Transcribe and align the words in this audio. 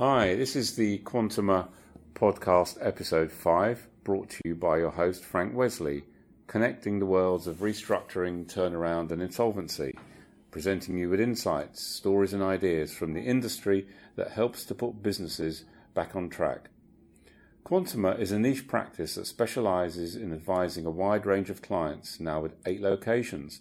Hi, 0.00 0.34
this 0.34 0.56
is 0.56 0.76
the 0.76 1.00
Quantuma 1.00 1.68
podcast 2.14 2.78
episode 2.80 3.30
5, 3.30 3.86
brought 4.02 4.30
to 4.30 4.40
you 4.46 4.54
by 4.54 4.78
your 4.78 4.92
host 4.92 5.22
Frank 5.22 5.54
Wesley, 5.54 6.04
connecting 6.46 6.98
the 6.98 7.04
worlds 7.04 7.46
of 7.46 7.58
restructuring, 7.58 8.46
turnaround, 8.46 9.10
and 9.10 9.20
insolvency, 9.20 9.94
presenting 10.50 10.96
you 10.96 11.10
with 11.10 11.20
insights, 11.20 11.82
stories, 11.82 12.32
and 12.32 12.42
ideas 12.42 12.94
from 12.94 13.12
the 13.12 13.20
industry 13.20 13.86
that 14.16 14.30
helps 14.30 14.64
to 14.64 14.74
put 14.74 15.02
businesses 15.02 15.64
back 15.92 16.16
on 16.16 16.30
track. 16.30 16.70
Quantuma 17.62 18.18
is 18.18 18.32
a 18.32 18.38
niche 18.38 18.66
practice 18.66 19.16
that 19.16 19.26
specializes 19.26 20.16
in 20.16 20.32
advising 20.32 20.86
a 20.86 20.90
wide 20.90 21.26
range 21.26 21.50
of 21.50 21.60
clients, 21.60 22.18
now 22.18 22.40
with 22.40 22.56
eight 22.64 22.80
locations. 22.80 23.60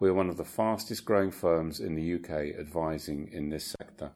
We're 0.00 0.14
one 0.14 0.30
of 0.30 0.38
the 0.38 0.46
fastest 0.46 1.04
growing 1.04 1.30
firms 1.30 1.78
in 1.78 1.94
the 1.94 2.14
UK 2.14 2.58
advising 2.58 3.28
in 3.30 3.50
this 3.50 3.74
sector. 3.78 4.12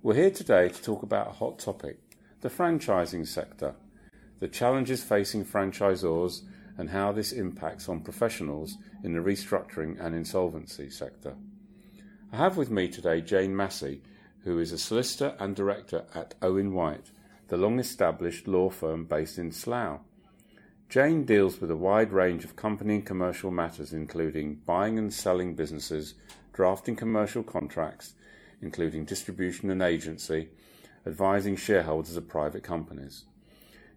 We're 0.00 0.14
here 0.14 0.30
today 0.30 0.68
to 0.68 0.82
talk 0.82 1.02
about 1.02 1.26
a 1.26 1.32
hot 1.32 1.58
topic 1.58 1.98
the 2.40 2.48
franchising 2.48 3.26
sector, 3.26 3.74
the 4.38 4.46
challenges 4.46 5.02
facing 5.02 5.44
franchisors, 5.44 6.42
and 6.76 6.90
how 6.90 7.10
this 7.10 7.32
impacts 7.32 7.88
on 7.88 8.02
professionals 8.02 8.76
in 9.02 9.12
the 9.12 9.18
restructuring 9.18 9.98
and 9.98 10.14
insolvency 10.14 10.88
sector. 10.88 11.34
I 12.32 12.36
have 12.36 12.56
with 12.56 12.70
me 12.70 12.86
today 12.86 13.20
Jane 13.20 13.56
Massey, 13.56 14.00
who 14.44 14.60
is 14.60 14.70
a 14.70 14.78
solicitor 14.78 15.34
and 15.40 15.56
director 15.56 16.04
at 16.14 16.36
Owen 16.42 16.74
White, 16.74 17.10
the 17.48 17.56
long 17.56 17.80
established 17.80 18.46
law 18.46 18.70
firm 18.70 19.04
based 19.04 19.36
in 19.36 19.50
Slough. 19.50 19.98
Jane 20.88 21.24
deals 21.24 21.60
with 21.60 21.72
a 21.72 21.76
wide 21.76 22.12
range 22.12 22.44
of 22.44 22.54
company 22.54 22.94
and 22.94 23.04
commercial 23.04 23.50
matters, 23.50 23.92
including 23.92 24.60
buying 24.64 24.96
and 24.96 25.12
selling 25.12 25.56
businesses, 25.56 26.14
drafting 26.52 26.94
commercial 26.94 27.42
contracts, 27.42 28.14
including 28.60 29.04
distribution 29.04 29.70
and 29.70 29.82
agency, 29.82 30.48
advising 31.06 31.56
shareholders 31.56 32.16
of 32.16 32.28
private 32.28 32.62
companies. 32.62 33.24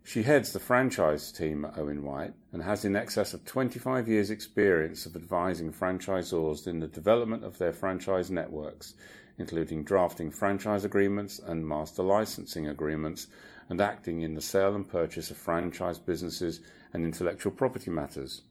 She 0.03 0.23
heads 0.23 0.51
the 0.51 0.59
franchise 0.59 1.31
team 1.31 1.65
at 1.65 1.77
Owen 1.77 2.03
White 2.03 2.33
and 2.51 2.63
has 2.63 2.83
in 2.83 2.95
excess 2.95 3.33
of 3.33 3.45
25 3.45 4.07
years' 4.07 4.31
experience 4.31 5.05
of 5.05 5.15
advising 5.15 5.71
franchisors 5.71 6.65
in 6.65 6.79
the 6.79 6.87
development 6.87 7.43
of 7.43 7.59
their 7.59 7.71
franchise 7.71 8.31
networks, 8.31 8.95
including 9.37 9.83
drafting 9.83 10.31
franchise 10.31 10.83
agreements 10.83 11.39
and 11.39 11.67
master 11.67 12.01
licensing 12.01 12.67
agreements 12.67 13.27
and 13.69 13.79
acting 13.79 14.21
in 14.21 14.33
the 14.33 14.41
sale 14.41 14.75
and 14.75 14.89
purchase 14.89 15.31
of 15.31 15.37
franchise 15.37 15.99
businesses 15.99 16.61
and 16.93 17.05
intellectual 17.05 17.51
property 17.51 17.91
matters. 17.91 18.41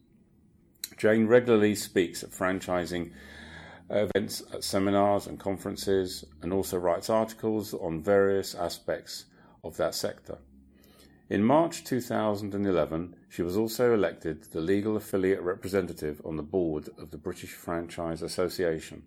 Jane 0.97 1.27
regularly 1.27 1.75
speaks 1.75 2.22
at 2.22 2.31
franchising 2.31 3.12
events 3.91 4.42
at 4.52 4.64
seminars 4.64 5.27
and 5.27 5.38
conferences, 5.38 6.24
and 6.42 6.52
also 6.52 6.78
writes 6.78 7.10
articles 7.10 7.74
on 7.74 8.02
various 8.02 8.55
aspects 8.55 9.27
of 9.64 9.77
that 9.77 9.94
sector. 9.94 10.38
In 11.28 11.44
March 11.44 11.84
2011, 11.84 13.14
she 13.28 13.42
was 13.42 13.56
also 13.56 13.94
elected 13.94 14.42
the 14.50 14.60
legal 14.60 14.97
affiliate 14.97 15.42
representative 15.42 16.20
on 16.24 16.36
the 16.36 16.42
board 16.42 16.88
of 16.98 17.10
the 17.10 17.19
British 17.19 17.52
Franchise 17.52 18.22
Association. 18.22 19.05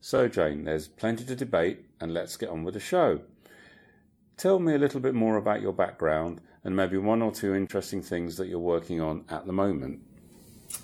So, 0.00 0.28
Jane, 0.28 0.64
there's 0.64 0.88
plenty 0.88 1.24
to 1.24 1.36
debate, 1.36 1.84
and 2.00 2.14
let's 2.14 2.36
get 2.36 2.48
on 2.48 2.64
with 2.64 2.74
the 2.74 2.80
show. 2.80 3.20
Tell 4.36 4.58
me 4.58 4.74
a 4.74 4.78
little 4.78 5.00
bit 5.00 5.14
more 5.14 5.36
about 5.36 5.62
your 5.62 5.72
background 5.72 6.40
and 6.62 6.74
maybe 6.74 6.98
one 6.98 7.22
or 7.22 7.32
two 7.32 7.54
interesting 7.54 8.02
things 8.02 8.36
that 8.36 8.48
you're 8.48 8.58
working 8.58 9.00
on 9.00 9.24
at 9.28 9.46
the 9.46 9.52
moment. 9.52 10.00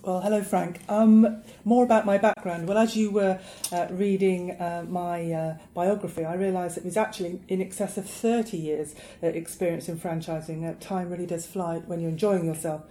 Well, 0.02 0.20
hello, 0.20 0.42
Frank. 0.42 0.80
Um, 0.88 1.42
more 1.64 1.84
about 1.84 2.04
my 2.04 2.18
background. 2.18 2.66
Well, 2.66 2.78
as 2.78 2.96
you 2.96 3.10
were 3.10 3.38
uh, 3.70 3.86
reading 3.90 4.52
uh, 4.52 4.84
my 4.88 5.30
uh, 5.30 5.58
biography, 5.74 6.24
I 6.24 6.34
realised 6.34 6.76
it 6.76 6.84
was 6.84 6.96
actually 6.96 7.40
in 7.48 7.60
excess 7.60 7.96
of 7.96 8.08
30 8.08 8.56
years 8.56 8.94
uh, 9.22 9.28
experience 9.28 9.88
in 9.88 9.98
franchising. 9.98 10.68
Uh, 10.68 10.74
time 10.80 11.08
really 11.08 11.26
does 11.26 11.46
fly 11.46 11.78
when 11.86 12.00
you're 12.00 12.10
enjoying 12.10 12.46
yourself. 12.46 12.82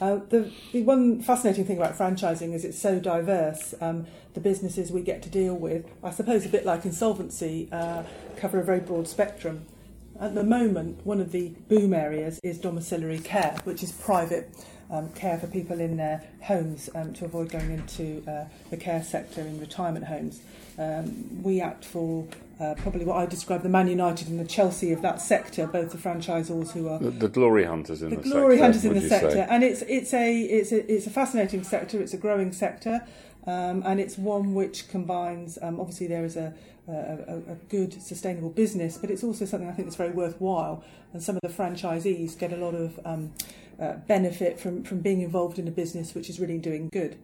Uh, 0.00 0.16
the, 0.30 0.50
the, 0.72 0.82
one 0.82 1.22
fascinating 1.22 1.64
thing 1.64 1.78
about 1.78 1.96
franchising 1.96 2.52
is 2.52 2.64
it's 2.64 2.78
so 2.78 2.98
diverse. 2.98 3.74
Um, 3.80 4.06
the 4.34 4.40
businesses 4.40 4.90
we 4.90 5.02
get 5.02 5.22
to 5.22 5.28
deal 5.28 5.54
with, 5.54 5.86
I 6.02 6.10
suppose, 6.10 6.44
a 6.44 6.48
bit 6.48 6.66
like 6.66 6.84
insolvency, 6.84 7.68
cover 8.36 8.60
a 8.60 8.64
very 8.64 8.80
broad 8.80 9.06
spectrum. 9.06 9.66
At 10.20 10.34
the 10.34 10.42
moment, 10.42 11.06
one 11.06 11.20
of 11.20 11.30
the 11.30 11.50
boom 11.68 11.94
areas 11.94 12.40
is 12.42 12.58
domiciliary 12.58 13.20
care, 13.20 13.56
which 13.62 13.84
is 13.84 13.92
private 13.92 14.52
um, 14.90 15.10
care 15.10 15.38
for 15.38 15.46
people 15.46 15.80
in 15.80 15.96
their 15.96 16.24
homes 16.42 16.88
um, 16.94 17.12
to 17.14 17.24
avoid 17.24 17.50
going 17.50 17.70
into 17.70 18.22
uh, 18.28 18.44
the 18.70 18.76
care 18.76 19.02
sector 19.02 19.40
in 19.40 19.60
retirement 19.60 20.06
homes. 20.06 20.40
Um, 20.78 21.42
we 21.42 21.60
act 21.60 21.84
for 21.84 22.26
uh, 22.60 22.74
probably 22.78 23.04
what 23.04 23.16
I 23.16 23.26
describe 23.26 23.62
the 23.62 23.68
Man 23.68 23.88
United 23.88 24.28
and 24.28 24.40
the 24.40 24.44
Chelsea 24.44 24.92
of 24.92 25.02
that 25.02 25.20
sector, 25.20 25.66
both 25.66 25.92
the 25.92 25.98
franchisors 25.98 26.72
who 26.72 26.88
are 26.88 26.98
the, 26.98 27.10
the 27.10 27.28
glory 27.28 27.64
hunters 27.64 28.02
in 28.02 28.10
the, 28.10 28.16
sector. 28.16 28.28
the 28.28 28.34
glory 28.34 28.56
sector, 28.56 28.64
hunters 28.64 28.84
in 28.84 28.94
the 28.94 29.08
sector, 29.08 29.30
say? 29.30 29.46
and 29.48 29.62
it's 29.64 29.82
it's 29.82 30.14
a 30.14 30.40
it's 30.40 30.72
a 30.72 30.92
it's 30.92 31.06
a 31.06 31.10
fascinating 31.10 31.62
sector. 31.62 32.00
It's 32.00 32.14
a 32.14 32.16
growing 32.16 32.52
sector, 32.52 33.06
um, 33.46 33.82
and 33.86 34.00
it's 34.00 34.18
one 34.18 34.54
which 34.54 34.88
combines. 34.88 35.58
Um, 35.62 35.78
obviously, 35.78 36.06
there 36.08 36.24
is 36.24 36.36
a, 36.36 36.54
a, 36.88 37.42
a 37.48 37.54
good 37.68 38.00
sustainable 38.02 38.50
business, 38.50 38.98
but 38.98 39.10
it's 39.10 39.22
also 39.22 39.44
something 39.44 39.68
I 39.68 39.72
think 39.72 39.86
that's 39.86 39.96
very 39.96 40.12
worthwhile. 40.12 40.82
And 41.12 41.22
some 41.22 41.36
of 41.36 41.42
the 41.42 41.48
franchisees 41.48 42.38
get 42.38 42.52
a 42.52 42.56
lot 42.56 42.74
of 42.74 42.98
um, 43.04 43.32
uh, 43.80 43.94
benefit 44.06 44.58
from, 44.58 44.82
from 44.82 45.00
being 45.00 45.20
involved 45.20 45.58
in 45.58 45.68
a 45.68 45.70
business 45.70 46.14
which 46.14 46.28
is 46.28 46.40
really 46.40 46.58
doing 46.58 46.88
good. 46.90 47.16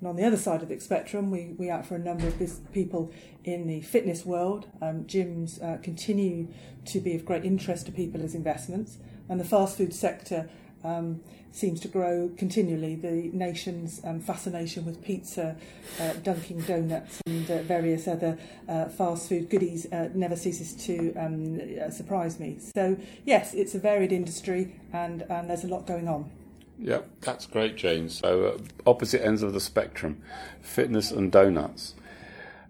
And 0.00 0.08
on 0.08 0.16
the 0.16 0.24
other 0.24 0.36
side 0.36 0.62
of 0.62 0.68
the 0.68 0.80
spectrum, 0.80 1.30
we, 1.30 1.54
we 1.58 1.68
act 1.68 1.86
for 1.86 1.94
a 1.94 1.98
number 1.98 2.26
of 2.26 2.72
people 2.72 3.12
in 3.44 3.66
the 3.66 3.82
fitness 3.82 4.24
world. 4.24 4.66
Um, 4.80 5.04
gyms 5.04 5.62
uh, 5.62 5.76
continue 5.82 6.48
to 6.86 7.00
be 7.00 7.14
of 7.14 7.24
great 7.24 7.44
interest 7.44 7.86
to 7.86 7.92
people 7.92 8.22
as 8.22 8.34
investments, 8.34 8.96
and 9.28 9.38
the 9.38 9.44
fast 9.44 9.76
food 9.76 9.94
sector 9.94 10.48
um, 10.84 11.20
seems 11.52 11.80
to 11.80 11.88
grow 11.88 12.30
continually. 12.36 12.94
The 12.94 13.30
nation's 13.32 14.00
um, 14.04 14.20
fascination 14.20 14.84
with 14.86 15.02
pizza, 15.02 15.56
uh, 16.00 16.12
Dunkin' 16.14 16.62
Donuts, 16.62 17.20
and 17.26 17.50
uh, 17.50 17.62
various 17.62 18.06
other 18.06 18.38
uh, 18.68 18.86
fast 18.86 19.28
food 19.28 19.50
goodies 19.50 19.86
uh, 19.92 20.08
never 20.14 20.36
ceases 20.36 20.74
to 20.86 21.14
um, 21.14 21.60
uh, 21.60 21.90
surprise 21.90 22.38
me. 22.38 22.58
So, 22.74 22.96
yes, 23.24 23.54
it's 23.54 23.74
a 23.74 23.78
varied 23.78 24.12
industry 24.12 24.74
and, 24.92 25.22
and 25.22 25.50
there's 25.50 25.64
a 25.64 25.68
lot 25.68 25.86
going 25.86 26.08
on. 26.08 26.30
Yep, 26.78 27.10
that's 27.20 27.46
great, 27.46 27.76
Jane. 27.76 28.08
So, 28.08 28.44
uh, 28.44 28.58
opposite 28.88 29.24
ends 29.24 29.42
of 29.42 29.52
the 29.52 29.60
spectrum 29.60 30.22
fitness 30.62 31.10
and 31.10 31.30
donuts. 31.30 31.94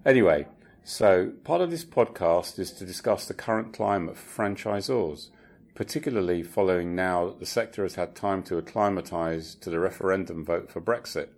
Anyway, 0.04 0.46
so 0.82 1.32
part 1.44 1.60
of 1.60 1.70
this 1.70 1.84
podcast 1.84 2.58
is 2.58 2.72
to 2.72 2.84
discuss 2.84 3.26
the 3.26 3.34
current 3.34 3.72
climate 3.72 4.16
for 4.16 4.42
franchisors 4.42 5.28
particularly 5.74 6.42
following 6.42 6.94
now 6.94 7.26
that 7.26 7.40
the 7.40 7.46
sector 7.46 7.82
has 7.82 7.94
had 7.94 8.14
time 8.14 8.42
to 8.44 8.58
acclimatise 8.58 9.54
to 9.56 9.70
the 9.70 9.78
referendum 9.78 10.44
vote 10.44 10.70
for 10.70 10.80
Brexit. 10.80 11.28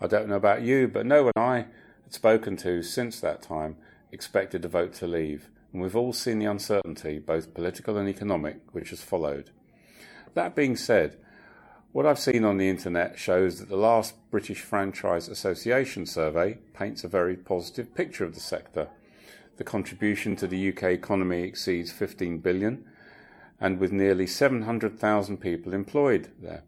I 0.00 0.06
don't 0.06 0.28
know 0.28 0.36
about 0.36 0.62
you, 0.62 0.88
but 0.88 1.06
no 1.06 1.24
one 1.24 1.32
I 1.36 1.66
had 2.04 2.14
spoken 2.14 2.56
to 2.58 2.82
since 2.82 3.20
that 3.20 3.42
time 3.42 3.76
expected 4.12 4.62
the 4.62 4.68
vote 4.68 4.94
to 4.94 5.06
leave, 5.06 5.50
and 5.72 5.82
we've 5.82 5.96
all 5.96 6.12
seen 6.12 6.38
the 6.38 6.46
uncertainty, 6.46 7.18
both 7.18 7.54
political 7.54 7.96
and 7.96 8.08
economic, 8.08 8.60
which 8.72 8.90
has 8.90 9.02
followed. 9.02 9.50
That 10.34 10.54
being 10.54 10.76
said, 10.76 11.16
what 11.92 12.06
I've 12.06 12.20
seen 12.20 12.44
on 12.44 12.56
the 12.56 12.68
internet 12.68 13.18
shows 13.18 13.58
that 13.58 13.68
the 13.68 13.76
last 13.76 14.14
British 14.30 14.60
Franchise 14.60 15.28
Association 15.28 16.06
survey 16.06 16.58
paints 16.72 17.02
a 17.02 17.08
very 17.08 17.36
positive 17.36 17.94
picture 17.94 18.24
of 18.24 18.34
the 18.34 18.40
sector. 18.40 18.88
The 19.56 19.64
contribution 19.64 20.36
to 20.36 20.46
the 20.46 20.68
UK 20.68 20.84
economy 20.84 21.42
exceeds 21.42 21.90
15 21.90 22.38
billion, 22.38 22.84
and 23.60 23.78
with 23.78 23.92
nearly 23.92 24.26
700,000 24.26 25.36
people 25.36 25.74
employed 25.74 26.30
there. 26.40 26.62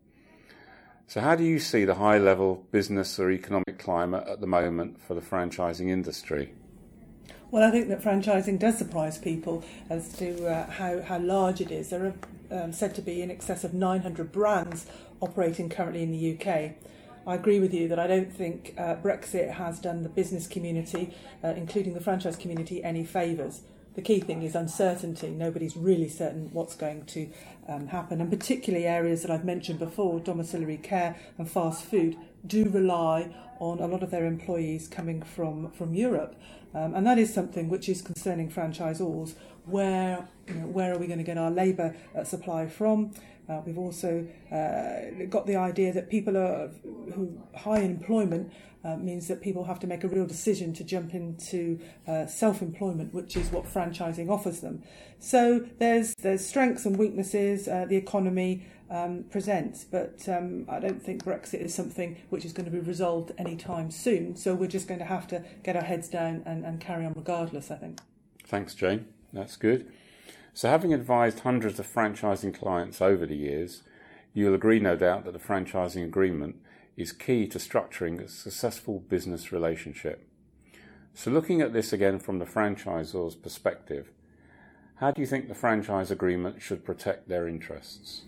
So, 1.06 1.20
how 1.20 1.34
do 1.34 1.44
you 1.44 1.58
see 1.58 1.84
the 1.84 1.96
high 1.96 2.18
level 2.18 2.66
business 2.70 3.18
or 3.18 3.30
economic 3.30 3.78
climate 3.78 4.24
at 4.28 4.40
the 4.40 4.46
moment 4.46 5.00
for 5.00 5.14
the 5.14 5.20
franchising 5.20 5.88
industry? 5.88 6.54
Well, 7.50 7.62
I 7.62 7.70
think 7.70 7.88
that 7.88 8.02
franchising 8.02 8.58
does 8.58 8.78
surprise 8.78 9.18
people 9.18 9.62
as 9.90 10.12
to 10.14 10.46
uh, 10.46 10.70
how, 10.70 11.02
how 11.02 11.18
large 11.18 11.60
it 11.60 11.70
is. 11.70 11.90
There 11.90 12.06
are 12.06 12.62
um, 12.64 12.72
said 12.72 12.94
to 12.94 13.02
be 13.02 13.20
in 13.20 13.30
excess 13.30 13.62
of 13.62 13.74
900 13.74 14.32
brands 14.32 14.86
operating 15.20 15.68
currently 15.68 16.02
in 16.02 16.12
the 16.12 16.34
UK. 16.34 16.72
I 17.26 17.34
agree 17.34 17.60
with 17.60 17.74
you 17.74 17.88
that 17.88 17.98
I 17.98 18.06
don't 18.06 18.32
think 18.32 18.74
uh, 18.78 18.96
Brexit 18.96 19.50
has 19.52 19.78
done 19.78 20.02
the 20.02 20.08
business 20.08 20.46
community, 20.46 21.14
uh, 21.44 21.48
including 21.48 21.94
the 21.94 22.00
franchise 22.00 22.36
community, 22.36 22.82
any 22.82 23.04
favours 23.04 23.62
the 23.94 24.02
key 24.02 24.20
thing 24.20 24.42
is 24.42 24.54
uncertainty. 24.54 25.30
Nobody's 25.30 25.76
really 25.76 26.08
certain 26.08 26.50
what's 26.52 26.74
going 26.74 27.04
to 27.06 27.28
um, 27.68 27.88
happen, 27.88 28.20
and 28.20 28.30
particularly 28.30 28.86
areas 28.86 29.22
that 29.22 29.30
I've 29.30 29.44
mentioned 29.44 29.78
before, 29.78 30.20
domiciliary 30.20 30.78
care 30.78 31.16
and 31.38 31.50
fast 31.50 31.84
food, 31.84 32.16
do 32.46 32.68
rely 32.68 33.34
on 33.60 33.78
a 33.80 33.86
lot 33.86 34.02
of 34.02 34.10
their 34.10 34.26
employees 34.26 34.88
coming 34.88 35.22
from 35.22 35.70
from 35.72 35.94
Europe, 35.94 36.34
um, 36.74 36.94
and 36.94 37.06
that 37.06 37.18
is 37.18 37.32
something 37.32 37.68
which 37.68 37.88
is 37.88 38.02
concerning 38.02 38.50
franchisors. 38.50 39.34
Where 39.64 40.26
you 40.48 40.54
know, 40.54 40.66
where 40.66 40.92
are 40.92 40.98
we 40.98 41.06
going 41.06 41.18
to 41.20 41.24
get 41.24 41.38
our 41.38 41.50
labour 41.50 41.94
uh, 42.16 42.24
supply 42.24 42.66
from? 42.66 43.12
Uh, 43.52 43.60
we've 43.66 43.78
also 43.78 44.26
uh, 44.50 45.24
got 45.28 45.46
the 45.46 45.56
idea 45.56 45.92
that 45.92 46.08
people 46.08 46.36
are 46.36 46.70
who 47.14 47.38
high 47.56 47.80
in 47.80 47.90
employment 47.90 48.52
uh, 48.84 48.96
means 48.96 49.28
that 49.28 49.40
people 49.40 49.64
have 49.64 49.78
to 49.78 49.86
make 49.86 50.02
a 50.04 50.08
real 50.08 50.26
decision 50.26 50.72
to 50.72 50.82
jump 50.82 51.14
into 51.14 51.78
uh, 52.08 52.26
self-employment, 52.26 53.12
which 53.14 53.36
is 53.36 53.50
what 53.50 53.64
franchising 53.64 54.28
offers 54.28 54.60
them. 54.60 54.82
So 55.18 55.66
there's 55.78 56.14
there's 56.16 56.44
strengths 56.44 56.86
and 56.86 56.96
weaknesses 56.96 57.68
uh, 57.68 57.84
the 57.88 57.96
economy 57.96 58.66
um, 58.90 59.24
presents, 59.30 59.84
but 59.84 60.28
um, 60.28 60.66
I 60.68 60.78
don't 60.78 61.02
think 61.02 61.24
Brexit 61.24 61.60
is 61.60 61.74
something 61.74 62.18
which 62.30 62.44
is 62.44 62.52
going 62.52 62.66
to 62.66 62.70
be 62.70 62.80
resolved 62.80 63.32
anytime 63.38 63.90
soon. 63.90 64.36
So 64.36 64.54
we're 64.54 64.66
just 64.66 64.88
going 64.88 65.00
to 65.00 65.06
have 65.06 65.26
to 65.28 65.44
get 65.62 65.76
our 65.76 65.84
heads 65.84 66.08
down 66.08 66.42
and, 66.44 66.64
and 66.64 66.80
carry 66.80 67.04
on 67.04 67.12
regardless. 67.14 67.70
I 67.70 67.76
think. 67.76 68.00
Thanks, 68.44 68.74
Jane. 68.74 69.06
That's 69.32 69.56
good. 69.56 69.90
So, 70.54 70.68
having 70.68 70.92
advised 70.92 71.40
hundreds 71.40 71.78
of 71.78 71.86
franchising 71.86 72.54
clients 72.58 73.00
over 73.00 73.24
the 73.24 73.36
years, 73.36 73.82
you'll 74.34 74.54
agree, 74.54 74.80
no 74.80 74.96
doubt, 74.96 75.24
that 75.24 75.32
the 75.32 75.38
franchising 75.38 76.04
agreement 76.04 76.56
is 76.96 77.12
key 77.12 77.46
to 77.48 77.58
structuring 77.58 78.20
a 78.20 78.28
successful 78.28 79.00
business 79.00 79.50
relationship. 79.50 80.28
So, 81.14 81.30
looking 81.30 81.62
at 81.62 81.72
this 81.72 81.92
again 81.92 82.18
from 82.18 82.38
the 82.38 82.44
franchisor's 82.44 83.34
perspective, 83.34 84.10
how 84.96 85.10
do 85.10 85.22
you 85.22 85.26
think 85.26 85.48
the 85.48 85.54
franchise 85.54 86.10
agreement 86.10 86.60
should 86.60 86.84
protect 86.84 87.28
their 87.28 87.48
interests? 87.48 88.22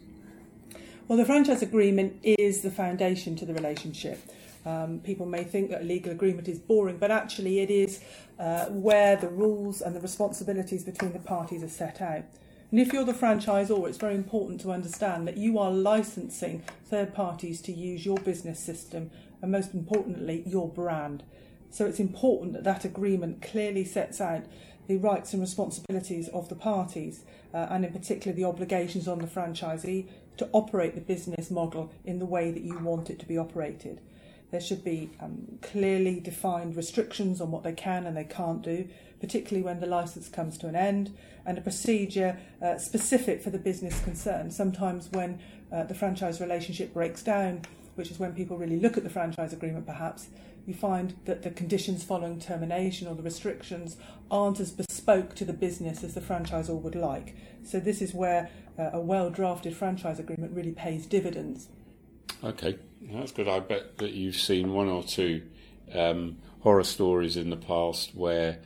Well, 1.07 1.19
the 1.19 1.27
franchise 1.27 1.61
agreement 1.61 2.21
is 2.23 2.63
the 2.63 2.71
foundation 2.71 3.37
to 3.37 3.45
the 3.45 3.53
relationship. 3.53 4.19
Um, 4.67 5.01
people 5.01 5.27
may 5.27 5.45
think 5.45 5.71
that 5.71 5.83
a 5.83 5.85
legal 5.85 6.13
agreement 6.13 6.49
is 6.49 6.59
boring, 6.59 6.97
but 6.99 7.11
actually 7.11 7.61
it 7.61 7.71
is 7.71 8.01
uh, 8.39 8.67
where 8.67 9.17
the 9.17 9.29
rules 9.29 9.83
and 9.83 9.95
the 9.95 10.01
responsibilities 10.01 10.85
between 10.85 11.13
the 11.13 11.19
parties 11.19 11.63
are 11.63 11.69
set 11.69 12.01
out. 12.01 12.25
And 12.71 12.81
if 12.81 12.93
you're 12.93 13.05
the 13.05 13.13
franchisor, 13.13 13.89
it's 13.89 13.99
very 13.99 14.15
important 14.15 14.61
to 14.63 14.73
understand 14.73 15.29
that 15.29 15.37
you 15.37 15.59
are 15.59 15.71
licensing 15.71 16.63
third 16.87 17.15
parties 17.15 17.61
to 17.63 17.73
use 17.73 18.05
your 18.05 18.19
business 18.19 18.59
system 18.59 19.11
and, 19.43 19.53
most 19.53 19.75
importantly, 19.75 20.43
your 20.47 20.69
brand. 20.69 21.23
So 21.71 21.87
it's 21.87 22.01
important 22.01 22.55
that 22.55 22.65
that 22.65 22.85
agreement 22.85 23.43
clearly 23.43 23.85
sets 23.85 24.21
out 24.21 24.45
the 24.87 24.97
rights 24.97 25.33
and 25.33 25.41
responsibilities 25.41 26.29
of 26.29 26.49
the 26.49 26.55
parties, 26.55 27.25
uh, 27.53 27.67
and 27.71 27.85
in 27.85 27.93
particular 27.93 28.35
the 28.35 28.45
obligations 28.45 29.09
on 29.09 29.19
the 29.19 29.27
franchisee 29.27 30.09
to 30.37 30.49
operate 30.53 30.95
the 30.95 31.01
business 31.01 31.51
model 31.51 31.93
in 32.05 32.19
the 32.19 32.27
way 32.27 32.51
that 32.51 32.63
you 32.63 32.79
want 32.79 33.09
it 33.09 33.19
to 33.19 33.27
be 33.27 33.39
operated. 33.39 34.01
There 34.55 34.61
should 34.61 34.85
be 34.85 35.11
um, 35.19 35.59
clearly 35.63 36.21
defined 36.21 36.77
restrictions 36.77 37.41
on 37.41 37.51
what 37.51 37.65
they 37.65 37.73
can 37.73 38.07
and 38.07 38.17
they 38.17 38.23
can't 38.23 38.63
do, 38.63 38.89
particularly 39.19 39.65
when 39.65 39.81
the 39.81 39.87
license 39.89 40.29
comes 40.29 40.57
to 40.59 40.69
an 40.69 40.77
end, 40.77 41.13
and 41.45 41.59
a 41.59 41.61
procedure 41.61 42.39
uh, 42.63 42.79
specific 42.79 43.43
for 43.43 43.51
the 43.51 43.59
business 43.59 43.99
concerned. 44.05 44.53
Sometimes, 44.53 45.11
when 45.11 45.41
uh, 45.73 45.83
the 45.83 45.95
franchise 45.97 46.41
relationship 46.41 46.95
breaks 46.95 47.21
down, 47.21 47.63
which 47.97 48.13
is 48.13 48.21
when 48.21 48.33
people 48.33 48.57
really 48.57 48.79
look 48.79 48.97
at 48.97 49.03
the 49.03 49.11
franchise 49.11 49.53
agreement 49.53 49.87
perhaps, 49.87 50.29
you 50.67 50.73
find 50.73 51.17
that 51.25 51.43
the 51.43 51.51
conditions 51.51 52.05
following 52.05 52.39
termination 52.39 53.09
or 53.09 53.17
the 53.17 53.25
restrictions 53.25 53.97
aren't 54.31 54.61
as 54.61 54.71
bespoke 54.71 55.35
to 55.35 55.45
the 55.45 55.53
business 55.53 56.05
as 56.05 56.15
the 56.15 56.21
franchisor 56.21 56.81
would 56.81 56.95
like. 56.95 57.35
So, 57.65 57.81
this 57.81 58.01
is 58.01 58.15
where 58.15 58.51
uh, 58.79 58.91
a 58.93 59.01
well 59.01 59.31
drafted 59.31 59.75
franchise 59.75 60.21
agreement 60.21 60.55
really 60.55 60.71
pays 60.71 61.07
dividends. 61.07 61.71
Okay, 62.45 62.79
that's 63.13 63.33
good. 63.33 63.49
I 63.49 63.61
bet 63.61 63.99
that 63.99 64.13
you've 64.13 64.37
seen 64.37 64.73
one 64.73 64.89
or 64.89 65.03
two 65.03 65.43
um, 65.93 66.39
horror 66.61 66.85
stories 66.85 67.37
in 67.37 67.51
the 67.51 67.57
past 67.57 68.15
where 68.15 68.59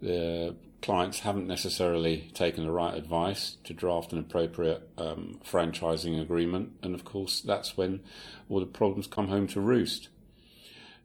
the 0.00 0.54
clients 0.82 1.20
haven't 1.20 1.46
necessarily 1.46 2.30
taken 2.34 2.64
the 2.64 2.70
right 2.70 2.94
advice 2.94 3.56
to 3.64 3.72
draft 3.72 4.12
an 4.12 4.18
appropriate 4.18 4.86
um, 4.98 5.40
franchising 5.44 6.20
agreement, 6.20 6.72
and 6.82 6.94
of 6.94 7.04
course, 7.04 7.40
that's 7.40 7.76
when 7.76 8.00
all 8.50 8.60
the 8.60 8.66
problems 8.66 9.06
come 9.06 9.28
home 9.28 9.46
to 9.46 9.60
roost. 9.60 10.08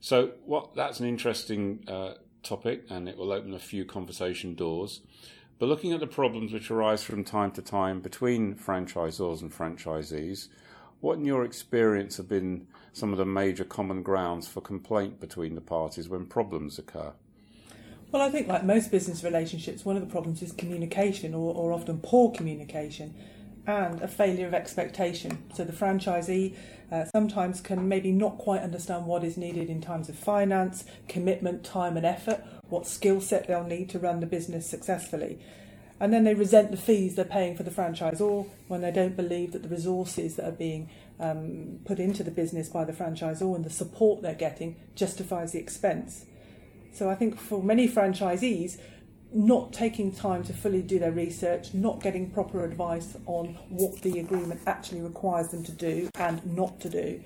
So, 0.02 0.32
what 0.46 0.76
that's 0.76 1.00
an 1.00 1.08
interesting 1.08 1.84
uh, 1.88 2.16
topic, 2.44 2.84
and 2.90 3.08
it 3.08 3.18
will 3.18 3.32
open 3.32 3.54
a 3.54 3.60
few 3.60 3.86
conversation 3.86 4.56
doors. 4.56 5.02
But 5.60 5.68
looking 5.68 5.92
at 5.92 6.00
the 6.00 6.08
problems 6.08 6.54
which 6.54 6.72
arise 6.72 7.04
from 7.04 7.24
time 7.26 7.52
to 7.52 7.62
time 7.62 8.00
between 8.00 8.56
franchisors 8.56 9.42
and 9.42 9.52
franchisees, 9.52 10.48
what, 11.02 11.18
in 11.18 11.26
your 11.26 11.46
experience, 11.46 12.18
have 12.18 12.28
been 12.28 12.68
some 12.94 13.12
of 13.12 13.18
the 13.18 13.26
major 13.26 13.64
common 13.64 14.04
grounds 14.04 14.48
for 14.48 14.62
complaint 14.62 15.20
between 15.20 15.56
the 15.56 15.62
parties 15.62 16.10
when 16.10 16.26
problems 16.26 16.78
occur? 16.78 17.14
Well, 18.12 18.22
I 18.22 18.30
think, 18.30 18.48
like 18.48 18.64
most 18.64 18.92
business 18.92 19.24
relationships, 19.24 19.86
one 19.86 19.96
of 19.96 20.02
the 20.02 20.12
problems 20.12 20.42
is 20.42 20.52
communication 20.52 21.34
or, 21.34 21.54
or 21.54 21.72
often 21.72 22.00
poor 22.00 22.32
communication 22.32 23.14
and 23.68 24.02
a 24.02 24.08
failure 24.08 24.48
of 24.48 24.54
expectation. 24.54 25.44
So 25.54 25.64
the 25.64 25.74
franchisee 25.74 26.56
uh, 26.92 27.06
sometimes 27.06 27.62
can 27.62 27.88
maybe 27.88 28.12
not 28.12 28.40
quite 28.40 28.62
understand 28.62 29.06
what 29.06 29.24
is 29.24 29.38
needed 29.38 29.70
in 29.70 29.80
terms 29.80 30.10
of 30.10 30.16
finance, 30.18 30.86
commitment, 31.08 31.64
time, 31.64 31.98
and 31.98 32.06
effort, 32.06 32.44
what 32.68 32.88
skill 32.88 33.22
set 33.22 33.48
they'll 33.48 33.64
need 33.64 33.90
to 33.90 34.00
run 34.00 34.22
the 34.22 34.26
business 34.26 34.68
successfully 34.68 35.40
and 36.00 36.14
then 36.14 36.24
they 36.24 36.34
resent 36.34 36.72
the 36.72 36.78
fees 36.78 37.16
they're 37.16 37.26
paying 37.26 37.56
for 37.56 37.64
the 37.64 37.72
franchise, 37.72 38.22
or 38.22 38.48
when 38.68 38.82
they 38.82 38.92
don't 38.92 39.16
believe 39.16 39.52
that 39.52 39.64
the 39.64 39.70
resources 39.70 40.36
that 40.36 40.48
are 40.48 40.52
being 40.52 40.90
um, 41.20 41.80
put 41.86 42.00
into 42.00 42.24
the 42.24 42.32
business 42.32 42.70
by 42.70 42.86
the 42.86 42.94
franchisor 42.94 43.56
and 43.56 43.66
the 43.66 43.70
support 43.70 44.22
they're 44.22 44.34
getting 44.34 44.76
justifies 44.96 45.52
the 45.52 45.60
expense. 45.60 46.26
So 46.94 47.10
I 47.10 47.16
think 47.16 47.40
for 47.40 47.62
many 47.62 47.88
franchisees, 47.88 48.80
not 49.32 49.74
taking 49.74 50.12
time 50.12 50.44
to 50.44 50.54
fully 50.54 50.82
do 50.82 50.98
their 50.98 51.12
research, 51.12 51.74
not 51.74 52.02
getting 52.02 52.32
proper 52.32 52.64
advice 52.64 53.16
on 53.26 53.58
what 53.70 54.02
the 54.02 54.20
agreement 54.20 54.62
actually 54.66 55.02
requires 55.02 55.50
them 55.50 55.64
to 55.64 55.72
do 55.72 56.10
and 56.16 56.44
not 56.56 56.80
to 56.80 56.90
do, 56.90 57.22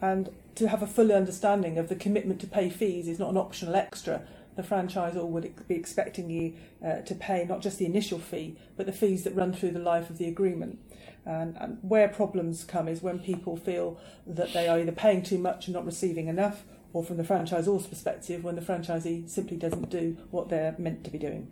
and 0.00 0.30
to 0.54 0.68
have 0.68 0.82
a 0.82 0.86
full 0.86 1.12
understanding 1.12 1.78
of 1.78 1.88
the 1.88 1.96
commitment 1.96 2.40
to 2.40 2.46
pay 2.46 2.68
fees 2.70 3.08
is 3.08 3.18
not 3.18 3.30
an 3.30 3.36
optional 3.36 3.74
extra, 3.74 4.22
the 4.58 4.64
franchisor 4.64 5.24
would 5.24 5.68
be 5.68 5.76
expecting 5.76 6.28
you 6.28 6.52
uh, 6.84 7.00
to 7.02 7.14
pay 7.14 7.44
not 7.44 7.60
just 7.60 7.78
the 7.78 7.86
initial 7.86 8.18
fee, 8.18 8.58
but 8.76 8.86
the 8.86 8.92
fees 8.92 9.22
that 9.22 9.32
run 9.36 9.52
through 9.52 9.70
the 9.70 9.78
life 9.78 10.10
of 10.10 10.18
the 10.18 10.26
agreement. 10.26 10.80
And, 11.24 11.56
and, 11.60 11.78
where 11.82 12.08
problems 12.08 12.64
come 12.64 12.88
is 12.88 13.00
when 13.00 13.20
people 13.20 13.56
feel 13.56 14.00
that 14.26 14.52
they 14.52 14.66
are 14.66 14.80
either 14.80 14.90
paying 14.90 15.22
too 15.22 15.38
much 15.38 15.68
and 15.68 15.74
not 15.74 15.86
receiving 15.86 16.26
enough, 16.26 16.64
or 16.92 17.04
from 17.04 17.18
the 17.18 17.22
franchisor's 17.22 17.86
perspective, 17.86 18.42
when 18.42 18.56
the 18.56 18.60
franchisee 18.60 19.30
simply 19.30 19.56
doesn't 19.56 19.90
do 19.90 20.16
what 20.32 20.48
they're 20.48 20.74
meant 20.76 21.04
to 21.04 21.10
be 21.10 21.18
doing. 21.18 21.46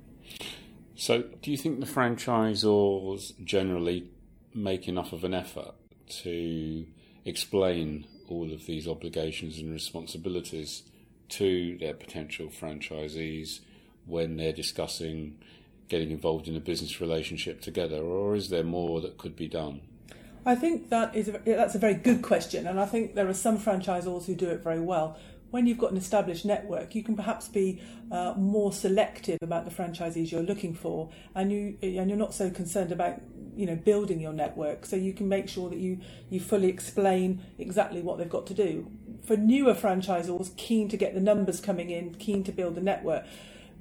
So, 0.96 1.22
do 1.42 1.52
you 1.52 1.56
think 1.56 1.78
the 1.78 1.86
franchisors 1.86 3.32
generally 3.44 4.08
make 4.52 4.88
enough 4.88 5.12
of 5.12 5.22
an 5.22 5.32
effort 5.32 5.74
to 6.22 6.86
explain 7.24 8.04
all 8.28 8.52
of 8.52 8.66
these 8.66 8.88
obligations 8.88 9.58
and 9.58 9.72
responsibilities 9.72 10.82
to 11.28 11.76
their 11.78 11.94
potential 11.94 12.48
franchisees 12.48 13.60
when 14.06 14.36
they're 14.36 14.52
discussing 14.52 15.38
getting 15.88 16.10
involved 16.10 16.48
in 16.48 16.56
a 16.56 16.60
business 16.60 17.00
relationship 17.00 17.60
together, 17.60 17.98
or 17.98 18.34
is 18.34 18.50
there 18.50 18.64
more 18.64 19.00
that 19.00 19.18
could 19.18 19.36
be 19.36 19.48
done? 19.48 19.80
I 20.44 20.54
think 20.54 20.90
that 20.90 21.14
is 21.14 21.28
a, 21.28 21.40
that's 21.44 21.74
a 21.74 21.78
very 21.78 21.94
good 21.94 22.22
question, 22.22 22.66
and 22.66 22.80
I 22.80 22.86
think 22.86 23.14
there 23.14 23.28
are 23.28 23.34
some 23.34 23.58
franchisors 23.58 24.26
who 24.26 24.34
do 24.34 24.48
it 24.48 24.62
very 24.62 24.80
well. 24.80 25.18
When 25.50 25.66
you've 25.66 25.78
got 25.78 25.92
an 25.92 25.96
established 25.96 26.44
network, 26.44 26.94
you 26.94 27.02
can 27.02 27.14
perhaps 27.14 27.48
be 27.48 27.80
uh, 28.10 28.34
more 28.36 28.72
selective 28.72 29.38
about 29.42 29.64
the 29.64 29.70
franchisees 29.70 30.30
you're 30.30 30.42
looking 30.42 30.74
for, 30.74 31.10
and 31.34 31.52
you 31.52 31.78
and 31.82 32.08
you're 32.08 32.18
not 32.18 32.34
so 32.34 32.50
concerned 32.50 32.92
about 32.92 33.20
you 33.56 33.66
know 33.66 33.76
building 33.76 34.20
your 34.20 34.32
network. 34.32 34.86
So 34.86 34.96
you 34.96 35.12
can 35.12 35.28
make 35.28 35.48
sure 35.48 35.70
that 35.70 35.78
you 35.78 36.00
you 36.30 36.40
fully 36.40 36.68
explain 36.68 37.42
exactly 37.58 38.02
what 38.02 38.18
they've 38.18 38.28
got 38.28 38.46
to 38.48 38.54
do 38.54 38.90
for 39.26 39.36
newer 39.36 39.74
franchisors 39.74 40.56
keen 40.56 40.88
to 40.88 40.96
get 40.96 41.14
the 41.14 41.20
numbers 41.20 41.60
coming 41.60 41.90
in, 41.90 42.14
keen 42.14 42.44
to 42.44 42.52
build 42.52 42.76
the 42.76 42.80
network, 42.80 43.24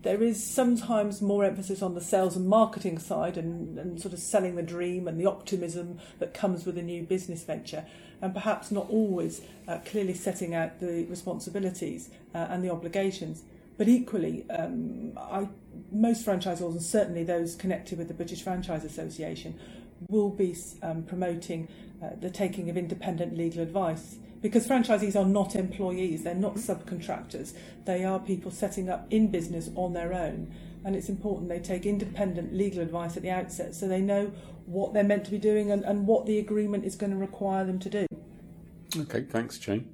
there 0.02 0.22
is 0.22 0.44
sometimes 0.44 1.22
more 1.22 1.44
emphasis 1.44 1.82
on 1.82 1.96
the 1.96 2.02
sales 2.02 2.36
and 2.36 2.48
marketing 2.48 3.00
side 3.00 3.38
and, 3.38 3.78
and 3.78 4.02
sort 4.02 4.14
of 4.14 4.20
selling 4.20 4.56
the 4.56 4.64
dream 4.64 5.08
and 5.08 5.20
the 5.20 5.26
optimism 5.26 6.00
that 6.20 6.34
comes 6.34 6.66
with 6.66 6.78
a 6.78 6.82
new 6.82 7.04
business 7.04 7.44
venture, 7.44 7.86
and 8.22 8.34
perhaps 8.34 8.72
not 8.72 8.90
always 8.90 9.42
uh, 9.68 9.80
clearly 9.86 10.14
setting 10.14 10.54
out 10.54 10.80
the 10.80 11.06
responsibilities 11.06 12.10
uh, 12.34 12.48
and 12.50 12.64
the 12.64 12.70
obligations. 12.70 13.44
But 13.78 13.88
equally, 13.88 14.50
um, 14.50 15.18
I, 15.18 15.48
most 15.92 16.26
franchisors, 16.26 16.72
and 16.72 16.82
certainly 16.82 17.24
those 17.24 17.56
connected 17.56 17.98
with 17.98 18.08
the 18.08 18.14
British 18.14 18.42
Franchise 18.42 18.84
Association, 18.84 19.60
will 20.08 20.30
be 20.30 20.56
um, 20.82 21.04
promoting 21.04 21.68
uh, 22.02 22.10
the 22.20 22.30
taking 22.30 22.70
of 22.70 22.78
independent 22.78 23.36
legal 23.36 23.62
advice 23.62 24.18
because 24.46 24.68
franchisees 24.68 25.20
are 25.20 25.26
not 25.26 25.56
employees, 25.56 26.22
they're 26.22 26.36
not 26.36 26.54
subcontractors, 26.54 27.54
they 27.86 28.06
are 28.06 28.20
people 28.20 28.52
setting 28.52 28.92
up 28.92 29.08
in 29.10 29.32
business 29.32 29.72
on 29.74 29.94
their 29.94 30.14
own. 30.14 30.54
And 30.84 30.96
it's 30.96 31.10
important 31.10 31.50
they 31.50 31.58
take 31.58 31.88
independent 31.88 32.54
legal 32.54 32.84
advice 32.84 33.18
at 33.18 33.24
the 33.24 33.32
outset 33.32 33.74
so 33.74 33.88
they 33.88 34.02
know 34.02 34.32
what 34.68 34.94
they're 34.94 35.04
meant 35.04 35.26
to 35.26 35.32
be 35.32 35.40
doing 35.40 35.72
and, 35.72 35.84
and 35.84 36.06
what 36.06 36.28
the 36.28 36.38
agreement 36.38 36.86
is 36.86 36.96
going 36.96 37.12
to 37.12 37.18
require 37.18 37.66
them 37.66 37.80
to 37.80 37.90
do. 37.90 38.06
Okay, 38.96 39.24
thanks, 39.24 39.58
Jane. 39.58 39.92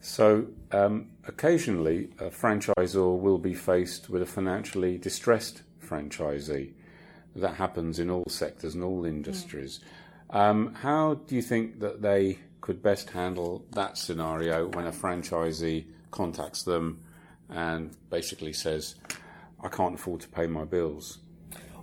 So, 0.00 0.48
um, 0.72 1.10
occasionally, 1.28 2.08
a 2.18 2.30
franchisor 2.30 3.16
will 3.16 3.38
be 3.38 3.54
faced 3.54 4.10
with 4.10 4.22
a 4.22 4.26
financially 4.26 4.98
distressed 4.98 5.62
franchisee. 5.80 6.72
That 7.36 7.54
happens 7.54 8.00
in 8.00 8.10
all 8.10 8.24
sectors 8.28 8.74
and 8.74 8.82
all 8.82 9.04
industries. 9.04 9.78
Mm. 10.32 10.36
Um, 10.36 10.74
how 10.74 11.14
do 11.14 11.36
you 11.36 11.42
think 11.42 11.78
that 11.78 12.02
they 12.02 12.38
could 12.62 12.82
best 12.82 13.10
handle 13.10 13.66
that 13.72 13.98
scenario 13.98 14.68
when 14.68 14.86
a 14.86 14.92
franchisee 14.92 15.84
contacts 16.10 16.62
them 16.62 17.00
and 17.50 17.94
basically 18.08 18.52
says, 18.54 18.94
I 19.62 19.68
can't 19.68 19.96
afford 19.96 20.22
to 20.22 20.28
pay 20.28 20.46
my 20.46 20.64
bills? 20.64 21.18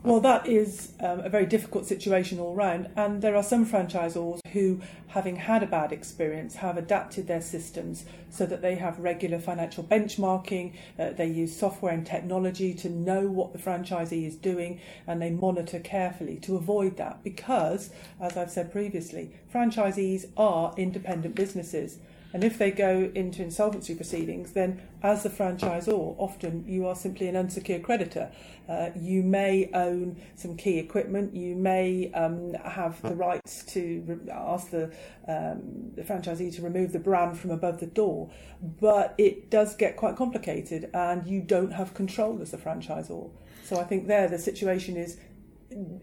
Well, 0.01 0.21
that 0.21 0.47
is 0.47 0.93
um, 1.01 1.19
a 1.19 1.29
very 1.29 1.45
difficult 1.45 1.85
situation 1.85 2.39
all 2.39 2.55
round, 2.55 2.89
and 2.95 3.21
there 3.21 3.35
are 3.35 3.43
some 3.43 3.65
franchisors 3.65 4.39
who, 4.53 4.79
having 5.07 5.35
had 5.35 5.61
a 5.61 5.67
bad 5.67 5.91
experience, 5.91 6.55
have 6.55 6.77
adapted 6.77 7.27
their 7.27 7.41
systems 7.41 8.05
so 8.29 8.45
that 8.45 8.61
they 8.61 8.75
have 8.75 8.97
regular 8.99 9.39
financial 9.39 9.83
benchmarking. 9.83 10.73
Uh, 10.97 11.09
they 11.09 11.27
use 11.27 11.53
software 11.53 11.91
and 11.91 12.07
technology 12.07 12.73
to 12.75 12.89
know 12.89 13.27
what 13.27 13.51
the 13.51 13.59
franchisee 13.59 14.25
is 14.25 14.37
doing, 14.37 14.79
and 15.05 15.21
they 15.21 15.31
monitor 15.31 15.79
carefully 15.79 16.37
to 16.37 16.55
avoid 16.55 16.95
that. 16.95 17.21
Because, 17.21 17.89
as 18.21 18.37
I've 18.37 18.51
said 18.51 18.71
previously, 18.71 19.35
franchisees 19.53 20.27
are 20.37 20.73
independent 20.77 21.35
businesses. 21.35 21.99
And 22.31 22.43
if 22.43 22.59
they 22.59 22.69
go 22.69 23.11
into 23.15 23.41
insolvency 23.41 23.95
proceedings, 23.95 24.51
then 24.51 24.81
as 25.01 25.23
the 25.23 25.29
franchisor, 25.29 26.15
often 26.19 26.63
you 26.67 26.85
are 26.85 26.95
simply 26.95 27.27
an 27.27 27.35
unsecured 27.35 27.81
creditor. 27.81 28.31
Uh, 28.67 28.91
you 28.95 29.23
may 29.23 29.69
own 29.73 30.21
some 30.35 30.55
key 30.55 30.77
equipment. 30.77 31.33
You 31.33 31.55
may 31.55 32.11
um, 32.13 32.53
have 32.53 33.01
the 33.01 33.15
rights 33.15 33.63
to 33.73 34.03
re- 34.05 34.31
ask 34.31 34.69
the, 34.69 34.93
um, 35.27 35.91
the 35.95 36.03
franchisee 36.03 36.53
to 36.55 36.61
remove 36.61 36.91
the 36.91 36.99
brand 36.99 37.39
from 37.39 37.49
above 37.49 37.79
the 37.79 37.87
door. 37.87 38.29
But 38.61 39.15
it 39.17 39.49
does 39.49 39.75
get 39.75 39.97
quite 39.97 40.15
complicated, 40.15 40.91
and 40.93 41.25
you 41.25 41.41
don't 41.41 41.71
have 41.71 41.95
control 41.95 42.39
as 42.43 42.51
the 42.51 42.57
franchisor. 42.57 43.31
So 43.63 43.79
I 43.79 43.83
think 43.83 44.07
there 44.07 44.27
the 44.27 44.39
situation 44.39 44.97
is 44.97 45.17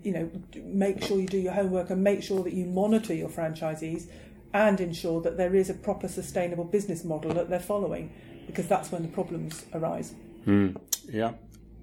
you 0.02 0.12
know, 0.12 0.30
make 0.62 1.02
sure 1.02 1.18
you 1.18 1.26
do 1.26 1.38
your 1.38 1.52
homework 1.52 1.90
and 1.90 2.02
make 2.02 2.22
sure 2.22 2.42
that 2.44 2.52
you 2.52 2.66
monitor 2.66 3.12
your 3.12 3.28
franchisees 3.28 4.08
and 4.56 4.80
ensure 4.80 5.20
that 5.20 5.36
there 5.36 5.54
is 5.54 5.68
a 5.68 5.74
proper 5.74 6.08
sustainable 6.08 6.64
business 6.64 7.04
model 7.04 7.32
that 7.34 7.50
they're 7.50 7.60
following 7.60 8.10
because 8.46 8.66
that's 8.66 8.90
when 8.90 9.02
the 9.02 9.08
problems 9.08 9.66
arise. 9.74 10.14
Mm, 10.46 10.80
yeah. 11.08 11.32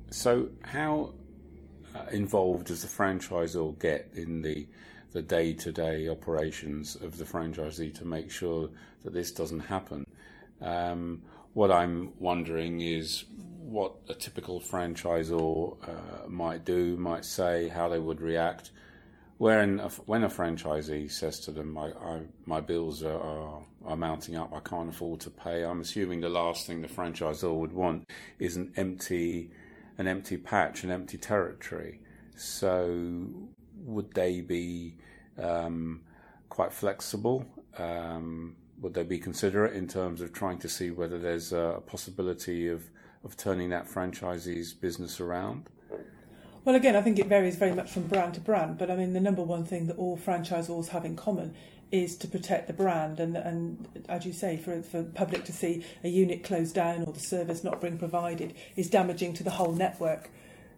So, 0.10 0.50
how 0.64 1.14
uh, 1.96 2.06
involved 2.12 2.68
does 2.68 2.82
the 2.82 2.88
franchisor 2.88 3.80
get 3.80 4.10
in 4.16 4.42
the 4.42 4.68
the 5.12 5.22
day 5.22 5.54
to 5.54 5.72
day 5.72 6.10
operations 6.10 6.96
of 6.96 7.20
the 7.20 7.24
franchisee 7.24 7.94
to 7.94 8.06
make 8.06 8.32
sure 8.32 8.70
that 9.04 9.14
this 9.14 9.32
doesn't 9.32 9.60
happen? 9.60 10.06
Um, 10.60 11.22
what 11.54 11.72
I'm 11.72 12.14
wondering 12.20 12.82
is 12.82 13.26
what 13.60 13.94
a 14.10 14.16
typical 14.16 14.60
franchisor 14.60 15.78
uh, 15.88 16.28
might 16.28 16.66
do, 16.66 16.98
might 16.98 17.26
say, 17.26 17.68
how 17.68 17.90
they 17.90 18.00
would 18.00 18.22
react 18.22 18.72
when 19.44 19.82
a, 19.82 19.90
when 20.06 20.24
a 20.24 20.30
franchisee 20.30 21.12
says 21.12 21.38
to 21.42 21.52
them, 21.52 21.78
I, 21.78 21.88
I, 21.88 22.22
"My 22.46 22.62
bills 22.62 23.04
are, 23.04 23.20
are, 23.20 23.62
are 23.86 23.98
mounting 23.98 24.38
up. 24.38 24.54
I 24.54 24.62
can't 24.62 24.90
afford 24.90 25.20
to 25.22 25.30
pay," 25.30 25.66
I'm 25.66 25.82
assuming 25.82 26.22
the 26.22 26.30
last 26.30 26.66
thing 26.66 26.82
the 26.82 26.88
franchisor 26.88 27.54
would 27.54 27.74
want 27.74 28.10
is 28.40 28.56
an 28.56 28.72
empty 28.78 29.52
an 29.98 30.08
empty 30.08 30.38
patch, 30.38 30.86
an 30.86 30.92
empty 30.92 31.18
territory. 31.18 32.00
So, 32.38 33.28
would 33.84 34.14
they 34.14 34.40
be 34.40 34.96
um, 35.38 36.04
quite 36.48 36.72
flexible? 36.72 37.46
Um, 37.78 38.56
would 38.80 38.94
they 38.94 39.04
be 39.04 39.20
considerate 39.20 39.76
in 39.76 39.90
terms 39.90 40.22
of 40.22 40.32
trying 40.32 40.60
to 40.60 40.70
see 40.70 40.90
whether 40.90 41.20
there's 41.20 41.52
a 41.52 41.82
possibility 41.86 42.70
of, 42.70 42.90
of 43.26 43.36
turning 43.36 43.72
that 43.72 43.88
franchisee's 43.88 44.74
business 44.74 45.20
around? 45.20 45.70
Well, 46.66 46.76
again, 46.76 46.96
I 46.96 47.02
think 47.02 47.20
it 47.20 47.28
varies 47.28 47.58
very 47.58 47.74
much 47.74 47.92
from 47.92 48.08
brand 48.08 48.36
to 48.36 48.40
brand, 48.40 48.78
but 48.78 48.90
I 48.90 48.96
mean, 48.96 49.12
the 49.12 49.20
number 49.20 49.42
one 49.42 49.66
thing 49.66 49.88
that 49.88 49.98
all 49.98 50.18
franchisors 50.18 50.88
have 50.90 51.04
in 51.04 51.18
common 51.18 51.54
is 51.92 52.16
to 52.18 52.28
protect 52.28 52.68
the 52.68 52.74
brand. 52.74 53.20
And, 53.20 53.36
and 53.36 54.06
as 54.08 54.26
you 54.26 54.32
say, 54.32 54.56
for, 54.56 54.82
for 54.82 55.04
public 55.04 55.44
to 55.46 55.52
see 55.52 55.86
a 56.06 56.08
unit 56.08 56.42
closed 56.42 56.74
down 56.74 57.04
or 57.04 57.12
the 57.12 57.20
service 57.20 57.66
not 57.66 57.82
being 57.82 57.98
provided 57.98 58.54
is 58.78 58.90
damaging 58.90 59.34
to 59.34 59.44
the 59.44 59.50
whole 59.50 59.74
network. 59.74 60.30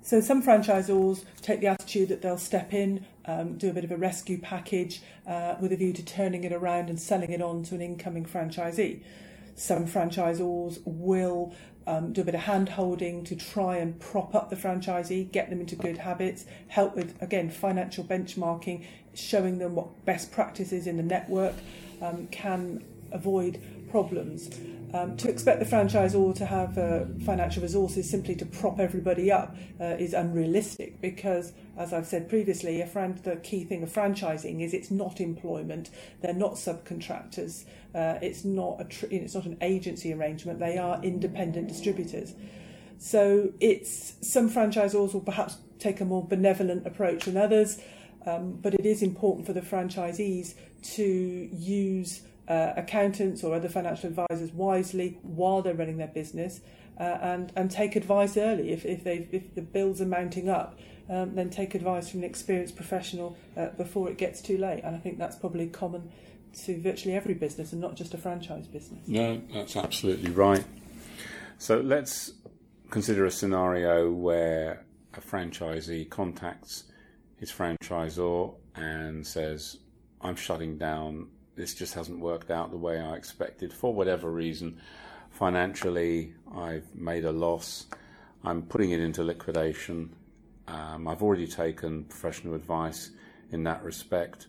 So 0.01 0.21
some 0.21 0.41
franchisors 0.41 1.23
take 1.43 1.61
the 1.61 1.67
attitude 1.67 2.09
that 2.09 2.23
they'll 2.23 2.39
step 2.39 2.73
in, 2.73 3.05
um, 3.25 3.55
do 3.57 3.69
a 3.69 3.73
bit 3.73 3.83
of 3.83 3.91
a 3.91 3.97
rescue 3.97 4.39
package 4.39 5.03
uh, 5.27 5.53
with 5.61 5.71
a 5.71 5.75
view 5.75 5.93
to 5.93 6.03
turning 6.03 6.45
it 6.45 6.51
around 6.51 6.89
and 6.89 6.99
selling 6.99 7.31
it 7.31 7.43
on 7.43 7.61
to 7.63 7.75
an 7.75 7.81
incoming 7.81 8.25
franchisee. 8.25 9.03
Some 9.53 9.87
franchisors 9.87 10.81
will 10.83 11.53
um, 11.87 12.13
do 12.13 12.21
a 12.21 12.23
bit 12.23 12.35
of 12.35 12.41
hand 12.41 12.69
holding 12.69 13.23
to 13.25 13.35
try 13.35 13.77
and 13.77 13.99
prop 13.99 14.33
up 14.33 14.49
the 14.49 14.55
franchisee, 14.55 15.31
get 15.31 15.49
them 15.49 15.59
into 15.59 15.75
good 15.75 15.97
habits, 15.97 16.45
help 16.67 16.95
with, 16.95 17.21
again, 17.21 17.49
financial 17.49 18.03
benchmarking, 18.03 18.85
showing 19.13 19.59
them 19.59 19.75
what 19.75 20.05
best 20.05 20.31
practices 20.31 20.87
in 20.87 20.97
the 20.97 21.03
network 21.03 21.55
um, 22.01 22.27
can 22.27 22.83
avoid 23.11 23.61
problems. 23.89 24.49
Um, 24.95 25.17
to 25.17 25.29
expect 25.29 25.59
the 25.59 25.65
franchisor 25.65 26.33
to 26.35 26.45
have 26.45 26.77
uh, 26.77 27.03
financial 27.25 27.61
resources 27.61 28.09
simply 28.09 28.33
to 28.35 28.45
prop 28.45 28.79
everybody 28.79 29.29
up 29.29 29.57
uh, 29.81 29.83
is 29.99 30.13
unrealistic 30.13 31.01
because, 31.01 31.51
as 31.77 31.91
I've 31.91 32.05
said 32.05 32.29
previously, 32.29 32.81
fran- 32.85 33.19
the 33.23 33.35
key 33.35 33.65
thing 33.65 33.83
of 33.83 33.91
franchising 33.91 34.61
is 34.61 34.73
it's 34.73 34.91
not 34.91 35.19
employment. 35.19 35.89
They're 36.21 36.33
not 36.33 36.53
subcontractors. 36.53 37.65
Uh, 37.93 38.19
it's 38.21 38.45
not 38.45 38.79
a 38.79 38.85
tr- 38.85 39.07
it's 39.11 39.35
not 39.35 39.45
an 39.45 39.57
agency 39.59 40.13
arrangement. 40.13 40.59
They 40.59 40.77
are 40.77 41.03
independent 41.03 41.67
distributors. 41.67 42.33
So 42.97 43.51
it's 43.59 44.13
some 44.21 44.49
franchisors 44.49 45.13
will 45.13 45.19
perhaps 45.19 45.57
take 45.77 45.99
a 45.99 46.05
more 46.05 46.25
benevolent 46.25 46.87
approach 46.87 47.25
than 47.25 47.35
others, 47.35 47.81
um, 48.25 48.59
but 48.61 48.73
it 48.73 48.85
is 48.85 49.03
important 49.03 49.45
for 49.45 49.51
the 49.51 49.59
franchisees 49.59 50.53
to 50.93 51.03
use 51.03 52.21
uh, 52.47 52.73
accountants 52.75 53.43
or 53.43 53.55
other 53.55 53.69
financial 53.69 54.09
advisors 54.09 54.51
wisely 54.51 55.17
while 55.21 55.61
they're 55.61 55.73
running 55.73 55.97
their 55.97 56.07
business 56.07 56.61
uh, 56.99 57.17
and, 57.21 57.51
and 57.55 57.71
take 57.71 57.95
advice 57.95 58.37
early. 58.37 58.71
If, 58.71 58.85
if, 58.85 59.05
if 59.05 59.55
the 59.55 59.61
bills 59.61 60.01
are 60.01 60.05
mounting 60.05 60.49
up, 60.49 60.79
um, 61.09 61.35
then 61.35 61.49
take 61.49 61.75
advice 61.75 62.09
from 62.09 62.21
an 62.21 62.25
experienced 62.25 62.75
professional 62.75 63.37
uh, 63.55 63.67
before 63.77 64.09
it 64.09 64.17
gets 64.17 64.41
too 64.41 64.57
late. 64.57 64.83
And 64.83 64.95
I 64.95 64.99
think 64.99 65.17
that's 65.17 65.35
probably 65.35 65.67
common 65.67 66.11
to 66.63 66.79
virtually 66.79 67.15
every 67.15 67.33
business 67.33 67.73
and 67.73 67.81
not 67.81 67.95
just 67.95 68.13
a 68.13 68.17
franchise 68.17 68.67
business. 68.67 69.07
No, 69.07 69.41
that's 69.53 69.75
absolutely 69.75 70.31
right. 70.31 70.63
So 71.57 71.79
let's 71.79 72.33
consider 72.89 73.25
a 73.25 73.31
scenario 73.31 74.11
where 74.11 74.85
a 75.13 75.21
franchisee 75.21 76.09
contacts 76.09 76.85
his 77.37 77.51
franchisor 77.51 78.55
and 78.75 79.25
says, 79.25 79.77
I'm 80.21 80.35
shutting 80.35 80.77
down 80.77 81.27
this 81.55 81.73
just 81.73 81.93
hasn't 81.93 82.19
worked 82.19 82.51
out 82.51 82.71
the 82.71 82.77
way 82.77 82.99
I 82.99 83.15
expected 83.15 83.73
for 83.73 83.93
whatever 83.93 84.29
reason. 84.31 84.79
Financially, 85.31 86.33
I've 86.55 86.93
made 86.95 87.25
a 87.25 87.31
loss. 87.31 87.87
I'm 88.43 88.61
putting 88.61 88.91
it 88.91 88.99
into 88.99 89.23
liquidation. 89.23 90.15
Um, 90.67 91.07
I've 91.07 91.21
already 91.21 91.47
taken 91.47 92.05
professional 92.05 92.55
advice 92.55 93.11
in 93.51 93.63
that 93.63 93.83
respect. 93.83 94.47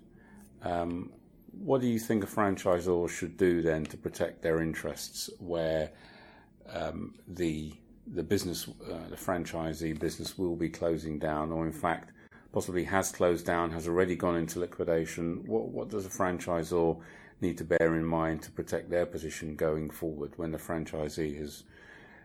Um, 0.63 1.13
what 1.53 1.81
do 1.81 1.87
you 1.87 1.99
think 1.99 2.25
a 2.25 2.27
franchisor 2.27 3.09
should 3.09 3.37
do 3.37 3.63
then 3.63 3.85
to 3.87 3.97
protect 3.97 4.43
their 4.43 4.61
interests 4.61 5.31
where 5.39 5.91
um, 6.73 7.15
the 7.29 7.73
the 8.15 8.23
business, 8.23 8.69
uh, 8.69 9.09
the 9.11 9.17
franchisee 9.17 9.99
business 9.99 10.39
will 10.39 10.55
be 10.55 10.69
closing 10.69 11.19
down, 11.19 11.51
or 11.51 11.67
in 11.67 11.73
fact 11.73 12.13
possibly 12.57 12.85
has 12.85 13.13
closed 13.13 13.45
down, 13.45 13.71
has 13.71 13.87
already 13.87 14.17
gone 14.17 14.35
into 14.35 14.59
liquidation, 14.59 15.45
what, 15.47 15.69
what 15.69 15.91
does 15.91 16.07
a 16.07 16.09
franchisor 16.09 16.99
need 17.43 17.59
to 17.59 17.65
bear 17.65 17.95
in 17.95 18.03
mind 18.03 18.41
to 18.41 18.51
protect 18.51 18.89
their 18.89 19.05
position 19.05 19.55
going 19.55 19.91
forward 19.91 20.33
when 20.39 20.53
the 20.53 20.57
franchisee 20.57 21.39
is, 21.39 21.65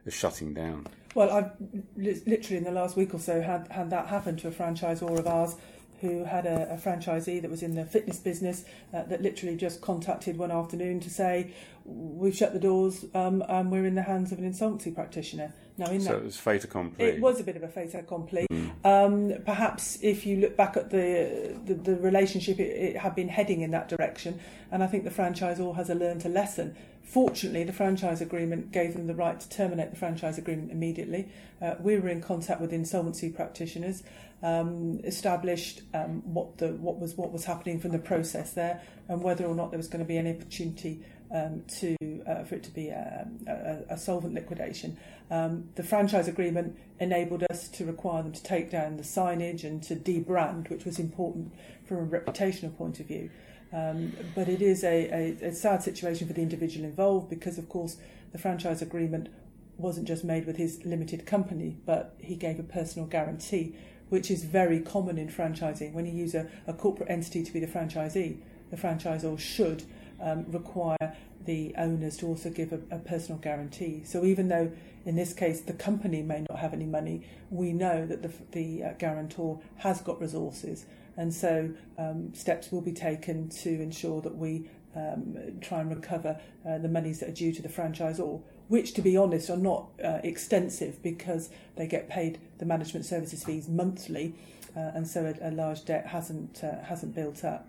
is 0.06 0.14
shutting 0.14 0.54
down? 0.54 0.88
Well, 1.16 1.30
I've 1.30 1.52
literally 1.98 2.56
in 2.56 2.64
the 2.64 2.72
last 2.72 2.96
week 2.96 3.14
or 3.14 3.20
so 3.20 3.42
had, 3.42 3.68
had 3.70 3.90
that 3.90 4.08
happen 4.08 4.38
to 4.38 4.48
a 4.48 4.52
franchisor 4.52 5.20
of 5.20 5.28
ours 5.28 5.58
who 6.02 6.26
had 6.26 6.46
a, 6.46 6.74
a 6.74 6.78
franchisee 6.78 7.42
that 7.42 7.50
was 7.50 7.64
in 7.64 7.76
the 7.76 7.86
fitness 7.86 8.18
business 8.18 8.66
uh, 8.94 9.04
that 9.04 9.22
literally 9.22 9.56
just 9.56 9.82
contacted 9.82 10.38
one 10.38 10.52
afternoon 10.52 11.00
to 11.00 11.10
say, 11.10 11.54
We've 11.84 12.36
shut 12.36 12.54
the 12.54 12.60
doors 12.60 13.06
um, 13.16 13.44
and 13.50 13.72
we're 13.72 13.88
in 13.88 13.96
the 13.96 14.04
hands 14.04 14.32
of 14.32 14.38
an 14.38 14.46
insolvency 14.46 14.92
practitioner. 14.92 15.54
Now, 15.78 15.88
in 15.88 16.02
so 16.02 16.12
that, 16.12 16.18
it 16.18 16.24
was 16.26 16.38
fait 16.38 16.64
accompli. 16.64 17.06
It 17.06 17.22
was 17.22 17.40
a 17.40 17.44
bit 17.44 17.56
of 17.56 17.64
a 17.64 17.68
fait 17.68 17.96
accompli. 17.96 18.46
Mm. 18.52 18.86
Um, 18.86 19.44
perhaps 19.46 19.98
if 20.04 20.26
you 20.26 20.38
look 20.38 20.56
back 20.56 20.78
at 20.78 20.92
the 20.92 21.58
the, 21.66 21.74
the 21.74 21.96
relationship, 21.96 22.60
it, 22.60 22.70
it, 22.70 22.98
had 22.98 23.16
been 23.16 23.30
heading 23.30 23.62
in 23.62 23.72
that 23.72 23.90
direction, 23.90 24.40
and 24.72 24.84
I 24.84 24.88
think 24.88 25.06
the 25.06 25.10
franchisor 25.10 25.76
has 25.76 25.90
a 25.90 25.96
learned 25.96 26.24
a 26.26 26.30
lesson. 26.30 26.76
Fortunately, 27.04 27.64
the 27.64 27.74
franchise 27.74 28.22
agreement 28.22 28.72
gave 28.72 28.94
them 28.94 29.08
the 29.08 29.16
right 29.16 29.40
to 29.40 29.50
terminate 29.50 29.90
the 29.92 29.98
franchise 29.98 30.38
agreement 30.38 30.72
immediately. 30.72 31.30
Uh, 31.62 31.76
we 31.80 32.00
were 32.00 32.08
in 32.08 32.22
contact 32.22 32.62
with 32.62 32.72
insolvency 32.72 33.30
practitioners, 33.30 34.04
um, 34.44 35.00
established 35.04 35.82
um, 35.94 36.22
what 36.34 36.58
the 36.58 36.70
what 36.70 37.00
was 37.00 37.16
what 37.16 37.32
was 37.32 37.46
happening 37.46 37.80
from 37.80 37.92
the 37.92 38.00
process 38.00 38.54
there, 38.54 38.82
and 39.10 39.22
whether 39.22 39.46
or 39.46 39.56
not 39.56 39.72
there 39.72 39.78
was 39.78 39.88
going 39.88 40.04
to 40.04 40.08
be 40.08 40.18
any 40.18 40.32
opportunity 40.32 41.04
um, 41.34 41.64
to 41.80 41.96
uh, 42.28 42.44
for 42.44 42.56
it 42.56 42.64
to 42.64 42.72
be 42.72 42.90
a, 42.90 43.28
a, 43.48 43.94
a 43.94 43.98
solvent 43.98 44.34
liquidation. 44.34 44.98
Um, 45.30 45.70
the 45.76 45.84
franchise 45.84 46.28
agreement 46.28 46.78
enabled 47.00 47.44
us 47.50 47.68
to 47.70 47.86
require 47.86 48.24
them 48.24 48.32
to 48.32 48.44
take 48.44 48.70
down 48.70 48.98
the 48.98 49.04
signage 49.04 49.64
and 49.64 49.82
to 49.84 49.96
debrand, 49.96 50.70
which 50.70 50.86
was 50.86 51.00
important 51.00 51.54
from 51.86 51.98
a 51.98 52.06
reputational 52.06 52.76
point 52.76 53.00
of 53.00 53.08
view. 53.08 53.30
Um, 53.74 54.14
but 54.36 54.50
it 54.50 54.62
is 54.62 54.84
a, 54.84 55.38
a, 55.42 55.48
a 55.48 55.54
sad 55.54 55.82
situation 55.82 56.28
for 56.28 56.34
the 56.34 56.42
individual 56.42 56.86
involved 56.86 57.30
because, 57.30 57.58
of 57.58 57.70
course, 57.70 57.98
the 58.32 58.38
franchise 58.38 58.82
agreement 58.82 59.30
wasn't 59.78 60.08
just 60.08 60.24
made 60.24 60.46
with 60.46 60.58
his 60.58 60.84
limited 60.86 61.26
company, 61.26 61.78
but 61.86 62.16
he 62.20 62.36
gave 62.36 62.60
a 62.60 62.64
personal 62.64 63.08
guarantee, 63.08 63.76
which 64.10 64.30
is 64.30 64.44
very 64.44 64.80
common 64.80 65.18
in 65.18 65.28
franchising. 65.30 65.94
When 65.94 66.06
you 66.06 66.14
use 66.14 66.36
a, 66.36 66.48
a 66.68 66.74
corporate 66.74 67.10
entity 67.10 67.44
to 67.44 67.52
be 67.52 67.60
the 67.60 67.68
franchisee, 67.68 68.38
the 68.70 68.78
franchisor 68.78 69.40
should 69.40 69.84
um, 70.22 70.46
require 70.50 71.16
the 71.46 71.74
owners 71.78 72.18
to 72.18 72.28
also 72.28 72.50
give 72.50 72.72
a, 72.72 72.80
a, 72.92 73.00
personal 73.00 73.40
guarantee. 73.40 74.04
So 74.06 74.24
even 74.24 74.48
though 74.48 74.72
in 75.06 75.16
this 75.16 75.34
case 75.34 75.62
the 75.62 75.74
company 75.74 76.22
may 76.22 76.46
not 76.48 76.60
have 76.60 76.74
any 76.74 76.86
money, 76.86 77.24
we 77.50 77.74
know 77.74 78.06
that 78.06 78.22
the, 78.22 78.32
the 78.52 78.84
uh, 78.84 78.94
guarantor 79.00 79.60
has 79.78 80.02
got 80.02 80.22
resources, 80.22 80.86
and 81.22 81.32
so 81.32 81.70
um, 82.00 82.34
steps 82.34 82.72
will 82.72 82.82
be 82.82 82.92
taken 82.92 83.48
to 83.48 83.70
ensure 83.70 84.22
that 84.22 84.36
we 84.36 84.68
um, 84.96 85.38
try 85.62 85.80
and 85.80 85.96
recover 85.96 86.42
uh, 86.68 86.80
the 86.80 86.88
monies 86.88 87.20
that 87.20 87.30
are 87.30 87.34
due 87.34 87.54
to 87.54 87.62
the 87.62 87.70
franchisor. 87.70 88.42
Which, 88.70 88.94
to 88.96 89.02
be 89.04 89.16
honest, 89.16 89.50
are 89.50 89.58
not 89.58 89.90
uh, 90.04 90.20
extensive 90.24 91.04
because 91.04 91.50
they 91.76 91.86
get 91.86 92.10
paid 92.10 92.40
the 92.58 92.66
management 92.66 93.06
services 93.06 93.44
fees 93.44 93.68
monthly, 93.68 94.34
uh, 94.76 94.92
and 94.96 95.08
so 95.08 95.32
a, 95.42 95.50
a 95.50 95.52
large 95.52 95.86
debt 95.86 96.08
hasn't 96.08 96.64
uh, 96.64 96.82
hasn't 96.86 97.14
built 97.14 97.44
up. 97.44 97.68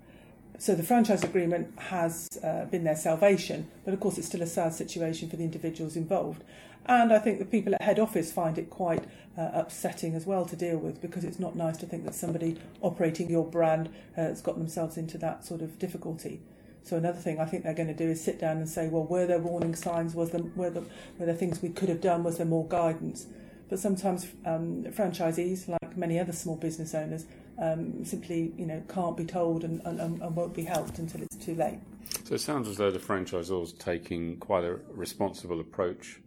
So 0.59 0.75
the 0.75 0.83
franchise 0.83 1.23
agreement 1.23 1.79
has 1.79 2.29
uh, 2.43 2.67
been 2.67 2.85
their 2.85 2.97
salvation, 2.97 3.69
but 3.85 3.93
of 3.93 4.01
course 4.01 4.17
it's 4.17 4.29
still 4.29 4.43
a 4.43 4.47
sad 4.47 4.73
situation 4.73 5.29
for 5.29 5.37
the 5.37 5.45
individuals 5.45 5.97
involved. 5.97 6.43
And 6.87 7.12
I 7.12 7.19
think 7.19 7.39
the 7.39 7.45
people 7.45 7.75
at 7.75 7.83
head 7.83 7.99
office 7.99 8.33
find 8.33 8.59
it 8.59 8.69
quite 8.71 9.05
uh, 9.39 9.51
upsetting 9.55 10.15
as 10.15 10.27
well 10.27 10.45
to 10.45 10.57
deal 10.57 10.79
with 10.79 11.01
because 11.01 11.25
it's 11.25 11.39
not 11.39 11.55
nice 11.55 11.77
to 11.79 11.87
think 11.87 12.05
that 12.05 12.15
somebody 12.15 12.59
operating 12.81 13.31
your 13.31 13.47
brand 13.47 13.89
has 14.17 14.43
got 14.43 14.59
themselves 14.59 14.97
into 14.97 15.17
that 15.19 15.45
sort 15.45 15.62
of 15.62 15.79
difficulty. 15.79 16.41
So 16.85 16.97
another 16.97 17.19
thing 17.19 17.39
I 17.39 17.45
think 17.45 17.62
they're 17.62 17.75
going 17.75 17.89
to 17.89 17.95
do 17.95 18.11
is 18.11 18.23
sit 18.23 18.41
down 18.41 18.57
and 18.57 18.69
say, 18.69 18.89
well, 18.89 19.05
were 19.05 19.27
there 19.27 19.39
warning 19.39 19.75
signs? 19.75 20.15
Was 20.15 20.31
there 20.31 20.43
were 20.57 20.71
there, 20.71 20.83
were 21.19 21.27
there 21.27 21.35
things 21.35 21.62
we 21.62 21.69
could 21.69 21.89
have 21.89 22.01
done? 22.01 22.25
Was 22.25 22.39
there 22.39 22.47
more 22.47 22.67
guidance? 22.67 23.27
But 23.69 23.79
sometimes 23.79 24.27
um, 24.45 24.85
franchisees, 24.91 25.69
like 25.69 25.97
many 25.97 26.19
other 26.19 26.33
small 26.33 26.57
business 26.57 26.95
owners, 26.95 27.27
um, 27.59 28.05
simply 28.05 28.53
you 28.59 28.67
know 28.67 28.83
can't 28.89 29.17
be 29.17 29.25
told 29.25 29.62
and, 29.62 29.81
and, 29.85 30.01
and 30.01 30.37
won't 30.37 30.55
be 30.55 30.65
helped 30.65 30.99
until 30.99 31.23
it's 31.23 31.37
too 31.37 31.55
late. 31.55 31.79
So 32.25 32.35
it 32.35 32.41
sounds 32.41 32.67
as 32.69 32.77
though 32.77 32.91
the 32.91 32.99
franchisor 32.99 33.62
is 33.62 33.73
taking 33.73 34.37
quite 34.39 34.65
a 34.65 34.81
responsible 34.91 35.61
approach 35.61 36.21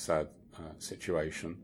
sad 0.00 0.28
uh, 0.56 0.60
situation. 0.78 1.56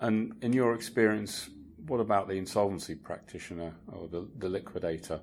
And 0.00 0.34
in 0.42 0.52
your 0.52 0.74
experience, 0.74 1.50
what 1.86 2.00
about 2.00 2.28
the 2.28 2.34
insolvency 2.34 2.94
practitioner 2.94 3.72
or 3.92 4.08
the, 4.08 4.26
the 4.38 4.48
liquidator? 4.48 5.20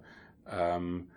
Um, 0.48 1.08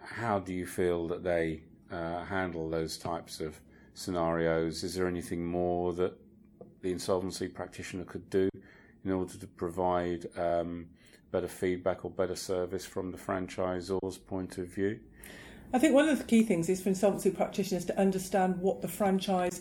how 0.00 0.38
do 0.38 0.52
you 0.52 0.66
feel 0.66 1.08
that 1.08 1.24
they 1.24 1.62
uh, 1.90 2.24
handle 2.24 2.68
those 2.68 2.98
types 2.98 3.40
of 3.40 3.60
scenarios? 3.94 4.84
Is 4.84 4.94
there 4.94 5.08
anything 5.08 5.46
more 5.46 5.92
that 5.94 6.14
the 6.82 6.92
insolvency 6.92 7.48
practitioner 7.48 8.04
could 8.04 8.28
do 8.28 8.48
in 9.04 9.10
order 9.10 9.34
to 9.38 9.46
provide 9.46 10.26
um, 10.36 10.86
better 11.30 11.48
feedback 11.48 12.04
or 12.04 12.10
better 12.10 12.36
service 12.36 12.84
from 12.84 13.10
the 13.10 13.18
franchisor's 13.18 14.18
point 14.18 14.58
of 14.58 14.68
view? 14.68 15.00
I 15.72 15.78
think 15.78 15.94
one 15.94 16.08
of 16.08 16.18
the 16.18 16.24
key 16.24 16.44
things 16.44 16.68
is 16.68 16.80
for 16.80 16.90
insolvency 16.90 17.30
practitioners 17.30 17.84
to 17.86 17.98
understand 17.98 18.58
what 18.58 18.80
the 18.80 18.88
franchise 18.88 19.60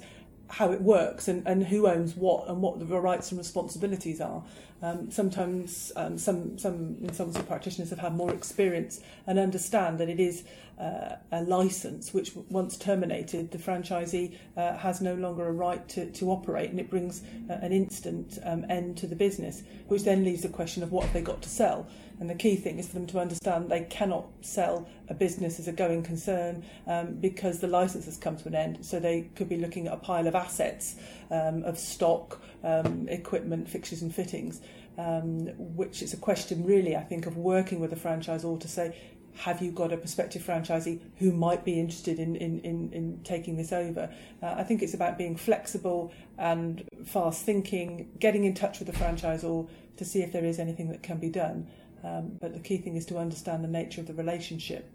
how 0.50 0.72
it 0.72 0.82
works 0.82 1.28
and, 1.28 1.46
and 1.48 1.66
who 1.66 1.88
owns 1.88 2.16
what 2.16 2.48
and 2.48 2.62
what 2.62 2.80
the 2.80 2.86
rights 2.86 3.32
and 3.32 3.38
responsibilities 3.38 4.22
are. 4.22 4.44
Um, 4.82 5.10
sometimes 5.10 5.94
um, 5.96 6.18
some 6.18 6.58
some 6.58 6.98
insolvency 7.02 7.42
practitioners 7.44 7.90
have 7.90 8.00
had 8.00 8.14
more 8.16 8.34
experience 8.34 9.00
and 9.26 9.40
understand 9.40 9.98
that 10.00 10.10
it 10.10 10.20
is 10.20 10.44
uh, 10.78 11.16
a 11.32 11.42
license 11.44 12.14
which 12.14 12.36
once 12.50 12.78
terminated 12.78 13.52
the 13.52 13.58
franchisee 13.58 14.36
uh, 14.58 14.76
has 14.76 15.00
no 15.00 15.16
longer 15.16 15.48
a 15.48 15.52
right 15.52 15.88
to, 15.88 16.12
to 16.12 16.32
operate 16.32 16.70
and 16.70 16.80
it 16.80 16.90
brings 16.90 17.22
uh, 17.50 17.54
an 17.54 17.72
instant 17.72 18.40
um, 18.44 18.66
end 18.70 18.98
to 18.98 19.08
the 19.08 19.16
business 19.16 19.64
which 19.88 20.04
then 20.04 20.26
leaves 20.26 20.42
the 20.42 20.50
question 20.50 20.84
of 20.84 20.92
what 20.92 21.06
have 21.06 21.14
they 21.14 21.22
got 21.22 21.42
to 21.42 21.50
sell 21.50 21.88
and 22.24 22.30
the 22.30 22.36
key 22.36 22.56
thing 22.56 22.80
is 22.80 22.88
for 22.88 22.94
them 22.94 23.08
to 23.08 23.20
understand 23.20 23.68
they 23.68 23.84
cannot 23.84 24.28
sell 24.40 24.88
a 25.10 25.14
business 25.14 25.60
as 25.60 25.68
a 25.68 25.74
going 25.74 26.04
concern 26.04 26.64
um, 26.88 27.16
because 27.16 27.60
the 27.60 27.68
license 27.68 28.06
has 28.06 28.16
come 28.16 28.38
to 28.38 28.48
an 28.48 28.56
end. 28.56 28.86
So 28.86 28.98
they 28.98 29.30
could 29.36 29.50
be 29.50 29.58
looking 29.58 29.88
at 29.88 29.94
a 29.94 29.98
pile 29.98 30.26
of 30.26 30.34
assets, 30.34 30.96
um, 31.30 31.64
of 31.64 31.78
stock, 31.78 32.42
um, 32.64 33.10
equipment, 33.10 33.68
fixtures 33.68 34.04
and 34.04 34.16
fittings, 34.16 34.62
um, 34.98 35.48
which 35.76 36.02
is 36.02 36.14
a 36.14 36.18
question 36.18 36.64
really, 36.64 36.96
I 36.96 37.04
think, 37.04 37.26
of 37.26 37.36
working 37.36 37.82
with 37.82 37.92
a 37.92 37.98
franchisor 37.98 38.58
to 38.58 38.68
say, 38.70 38.96
have 39.36 39.62
you 39.62 39.72
got 39.72 39.92
a 39.92 39.98
prospective 39.98 40.44
franchisee 40.44 41.02
who 41.18 41.34
might 41.34 41.66
be 41.66 41.78
interested 41.78 42.20
in, 42.20 42.38
in, 42.38 42.62
in, 42.62 42.94
in 42.94 43.20
taking 43.26 43.58
this 43.58 43.74
over? 43.74 44.10
Uh, 44.42 44.56
I 44.58 44.64
think 44.64 44.82
it's 44.82 44.94
about 44.94 45.18
being 45.18 45.36
flexible 45.36 46.14
and 46.38 46.88
fast 47.06 47.44
thinking, 47.44 48.12
getting 48.18 48.46
in 48.46 48.54
touch 48.54 48.80
with 48.80 48.88
the 48.88 48.94
franchisor 48.94 49.68
to 49.98 50.06
see 50.06 50.22
if 50.22 50.32
there 50.32 50.46
is 50.46 50.60
anything 50.60 50.90
that 50.90 51.04
can 51.04 51.18
be 51.18 51.30
done. 51.30 51.68
Um, 52.04 52.38
but 52.40 52.54
the 52.54 52.60
key 52.60 52.78
thing 52.78 52.98
is 52.98 53.06
to 53.08 53.18
understand 53.18 53.64
the 53.64 53.70
nature 53.70 54.02
of 54.02 54.08
the 54.08 54.14
relationship. 54.14 54.90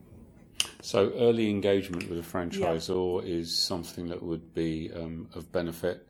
So, 0.83 1.13
early 1.17 1.51
engagement 1.51 2.09
with 2.09 2.19
a 2.19 2.23
franchisor 2.23 3.23
yeah. 3.23 3.33
is 3.33 3.57
something 3.57 4.09
that 4.09 4.23
would 4.23 4.55
be 4.55 4.91
um, 4.95 5.29
of 5.35 5.51
benefit, 5.51 6.07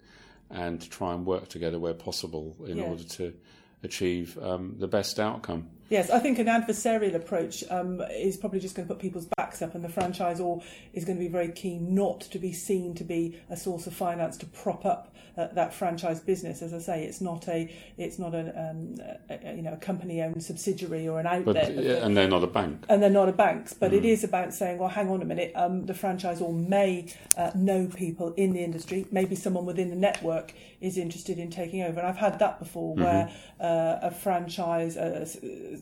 and 0.50 0.80
to 0.80 0.90
try 0.90 1.14
and 1.14 1.24
work 1.24 1.48
together 1.48 1.78
where 1.78 1.94
possible 1.94 2.56
in 2.66 2.80
order 2.80 3.04
to 3.04 3.34
achieve 3.82 4.38
um, 4.42 4.76
the 4.78 4.88
best 4.88 5.20
outcome. 5.20 5.68
Yes, 5.90 6.11
I 6.11 6.18
think 6.18 6.38
an 6.38 6.46
adversarial 6.46 7.14
approach 7.14 7.64
um, 7.70 8.03
is 8.11 8.37
probably 8.37 8.61
just 8.61 8.74
going 8.74 8.87
to 8.87 8.94
put 8.94 9.01
people's 9.01 9.27
backs 9.38 9.62
up, 9.62 9.74
and 9.74 9.83
the 9.83 9.88
franchisor 9.88 10.62
is 10.92 11.05
going 11.05 11.16
to 11.16 11.24
be 11.24 11.31
very 11.31 11.51
keen 11.51 11.94
not 11.94 12.20
to 12.20 12.38
be 12.38 12.53
seen 12.53 12.94
to 12.96 13.05
be 13.05 13.40
a 13.48 13.57
source 13.57 13.87
of 13.87 13.94
finance 13.94 14.37
to 14.38 14.46
prop 14.46 14.85
up 14.85 15.14
uh, 15.38 15.46
that 15.55 15.72
franchise 15.72 16.20
business. 16.20 16.61
As 16.61 16.74
I 16.74 16.79
say, 16.79 17.05
it's 17.05 17.20
not 17.20 17.48
a 17.48 17.72
it's 17.96 18.18
not 18.18 18.35
a, 18.35 18.70
um, 18.70 18.96
a 19.31 19.55
you 19.55 19.62
know 19.62 19.72
a 19.72 19.77
company 19.77 20.20
owned 20.20 20.42
subsidiary 20.42 21.09
or 21.09 21.20
an 21.20 21.27
outlet, 21.27 21.74
but, 21.74 21.85
yeah, 21.85 22.05
and 22.05 22.16
they're 22.16 22.29
not 22.29 22.42
a 22.44 22.48
bank, 22.48 22.85
and 22.88 23.03
they're 23.03 23.09
not 23.09 23.29
a 23.29 23.33
bank. 23.33 23.70
But 23.81 23.92
mm. 23.92 23.98
it 23.98 24.05
is 24.05 24.24
about 24.24 24.53
saying, 24.53 24.79
well, 24.79 24.90
hang 24.90 25.09
on 25.09 25.22
a 25.22 25.24
minute, 25.24 25.53
um, 25.55 25.87
the 25.87 25.94
franchisor 25.94 26.68
may 26.68 27.14
uh, 27.37 27.51
know 27.55 27.87
people 27.87 28.35
in 28.35 28.53
the 28.53 28.62
industry, 28.62 29.07
maybe 29.11 29.37
someone 29.37 29.64
within 29.64 29.88
the 29.88 29.96
network 29.96 30.53
is 30.81 30.98
interested 30.98 31.38
in 31.38 31.51
taking 31.51 31.83
over, 31.83 31.98
and 31.98 32.09
I've 32.09 32.16
had 32.16 32.38
that 32.40 32.59
before, 32.59 32.94
mm-hmm. 32.94 33.05
where 33.05 33.33
uh, 33.59 34.07
a 34.07 34.11
franchise. 34.11 34.96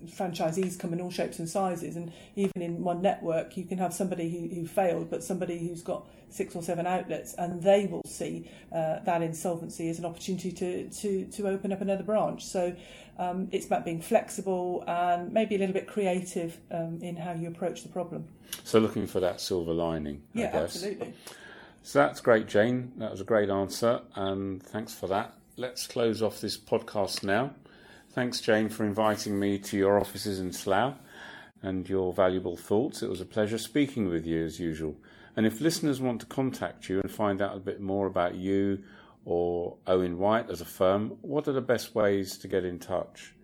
Franchisees 0.07 0.79
come 0.79 0.93
in 0.93 1.01
all 1.01 1.11
shapes 1.11 1.39
and 1.39 1.49
sizes, 1.49 1.97
and 1.97 2.13
even 2.35 2.63
in 2.63 2.83
one 2.83 3.03
network, 3.03 3.57
you 3.57 3.65
can 3.65 3.79
have 3.79 3.93
somebody 3.93 4.29
who, 4.31 4.55
who 4.55 4.67
failed, 4.67 5.11
but 5.11 5.23
somebody 5.23 5.59
who's 5.59 5.83
got 5.83 6.07
six 6.29 6.55
or 6.55 6.63
seven 6.63 6.87
outlets, 6.87 7.35
and 7.35 7.63
they 7.63 7.87
will 7.87 8.03
see 8.07 8.51
uh, 8.73 9.01
that 9.05 9.23
insolvency 9.23 9.89
as 9.89 9.99
an 9.99 10.05
opportunity 10.05 10.53
to, 10.53 10.89
to, 10.91 11.25
to 11.27 11.49
open 11.49 11.73
up 11.73 11.81
another 11.81 12.03
branch. 12.03 12.45
So 12.45 12.75
um, 13.19 13.49
it's 13.53 13.67
about 13.67 13.85
being 13.85 14.01
flexible 14.01 14.85
and 14.87 15.33
maybe 15.33 15.55
a 15.55 15.59
little 15.59 15.73
bit 15.73 15.87
creative 15.87 16.59
um, 16.71 16.99
in 17.03 17.17
how 17.17 17.33
you 17.33 17.49
approach 17.49 17.83
the 17.83 17.89
problem. 17.89 18.27
So 18.65 18.79
looking 18.79 19.07
for 19.07 19.21
that 19.21 19.41
silver 19.41 19.73
lining, 19.73 20.23
I 20.35 20.41
yeah, 20.41 20.53
guess. 20.53 20.77
absolutely. 20.77 21.15
So 21.83 22.01
that's 22.01 22.21
great, 22.21 22.49
Jane. 22.49 22.93
That 22.97 23.13
was 23.13 23.21
a 23.21 23.25
great 23.25 23.49
answer, 23.49 24.01
and 24.17 24.63
thanks 24.63 24.93
for 24.93 25.07
that. 25.07 25.35
Let's 25.57 25.87
close 25.87 26.21
off 26.21 26.41
this 26.41 26.59
podcast 26.59 27.23
now. 27.23 27.55
Thanks, 28.17 28.41
Jane, 28.41 28.71
for 28.71 28.87
inviting 28.87 29.39
me 29.39 29.59
to 29.59 29.77
your 29.77 30.01
offices 30.01 30.41
in 30.41 30.51
Slough 30.51 30.95
and 31.61 31.87
your 31.87 32.15
valuable 32.15 32.57
thoughts. 32.57 33.03
It 33.03 33.11
was 33.11 33.21
a 33.21 33.27
pleasure 33.27 33.59
speaking 33.59 34.09
with 34.09 34.25
you 34.25 34.43
as 34.43 34.59
usual. 34.59 34.97
And 35.37 35.45
if 35.45 35.61
listeners 35.61 36.01
want 36.01 36.21
to 36.21 36.27
contact 36.27 36.89
you 36.89 37.03
and 37.03 37.11
find 37.11 37.43
out 37.43 37.55
a 37.55 37.61
bit 37.61 37.79
more 37.79 38.07
about 38.07 38.35
you 38.35 38.83
or 39.27 39.77
Owen 39.87 40.17
White 40.17 40.49
as 40.49 40.63
a 40.63 40.65
firm, 40.65 41.19
what 41.21 41.47
are 41.47 41.53
the 41.53 41.61
best 41.61 41.95
ways 41.95 42.39
to 42.39 42.49
get 42.49 42.65
in 42.65 42.79
touch? 42.79 43.35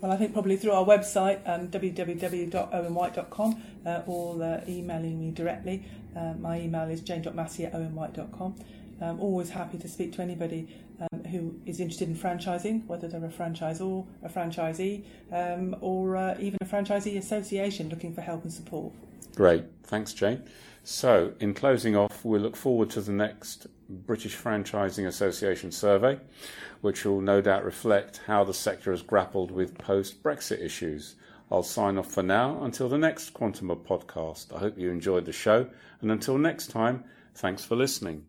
Well, 0.00 0.12
I 0.12 0.16
think 0.16 0.32
probably 0.32 0.56
through 0.56 0.70
our 0.70 0.84
website, 0.84 1.40
um, 1.44 1.66
www.owenwhite.com, 1.66 3.62
uh, 3.84 4.02
or 4.06 4.40
uh, 4.40 4.60
emailing 4.68 5.18
me 5.18 5.32
directly. 5.32 5.84
Uh, 6.16 6.34
my 6.34 6.60
email 6.60 6.88
is 6.88 7.00
jane.massey 7.00 7.64
at 7.64 7.72
owenwhite.com. 7.72 8.54
I'm 9.00 9.20
always 9.20 9.50
happy 9.50 9.78
to 9.78 9.88
speak 9.88 10.12
to 10.14 10.22
anybody 10.22 10.68
um, 11.00 11.24
who 11.24 11.54
is 11.66 11.80
interested 11.80 12.08
in 12.08 12.16
franchising, 12.16 12.86
whether 12.86 13.08
they're 13.08 13.24
a 13.24 13.28
franchisor, 13.28 14.06
a 14.22 14.28
franchisee, 14.28 15.04
um, 15.32 15.76
or 15.80 16.16
uh, 16.16 16.36
even 16.38 16.58
a 16.60 16.64
franchisee 16.64 17.18
association 17.18 17.88
looking 17.88 18.14
for 18.14 18.20
help 18.20 18.44
and 18.44 18.52
support. 18.52 18.92
Great, 19.34 19.64
thanks, 19.84 20.12
Jane. 20.12 20.42
So, 20.84 21.32
in 21.40 21.54
closing 21.54 21.96
off, 21.96 22.24
we 22.24 22.38
look 22.38 22.56
forward 22.56 22.90
to 22.90 23.00
the 23.00 23.12
next 23.12 23.66
British 23.88 24.36
Franchising 24.36 25.06
Association 25.06 25.70
survey, 25.70 26.18
which 26.80 27.04
will 27.04 27.20
no 27.20 27.40
doubt 27.40 27.64
reflect 27.64 28.20
how 28.26 28.42
the 28.44 28.54
sector 28.54 28.90
has 28.90 29.02
grappled 29.02 29.50
with 29.50 29.78
post 29.78 30.22
Brexit 30.22 30.60
issues. 30.60 31.14
I'll 31.50 31.62
sign 31.62 31.98
off 31.98 32.10
for 32.10 32.22
now 32.22 32.62
until 32.64 32.88
the 32.88 32.98
next 32.98 33.32
Quantuma 33.32 33.76
podcast. 33.76 34.54
I 34.54 34.58
hope 34.58 34.78
you 34.78 34.90
enjoyed 34.90 35.24
the 35.24 35.32
show, 35.32 35.68
and 36.00 36.10
until 36.10 36.36
next 36.36 36.68
time, 36.68 37.04
thanks 37.34 37.64
for 37.64 37.76
listening. 37.76 38.24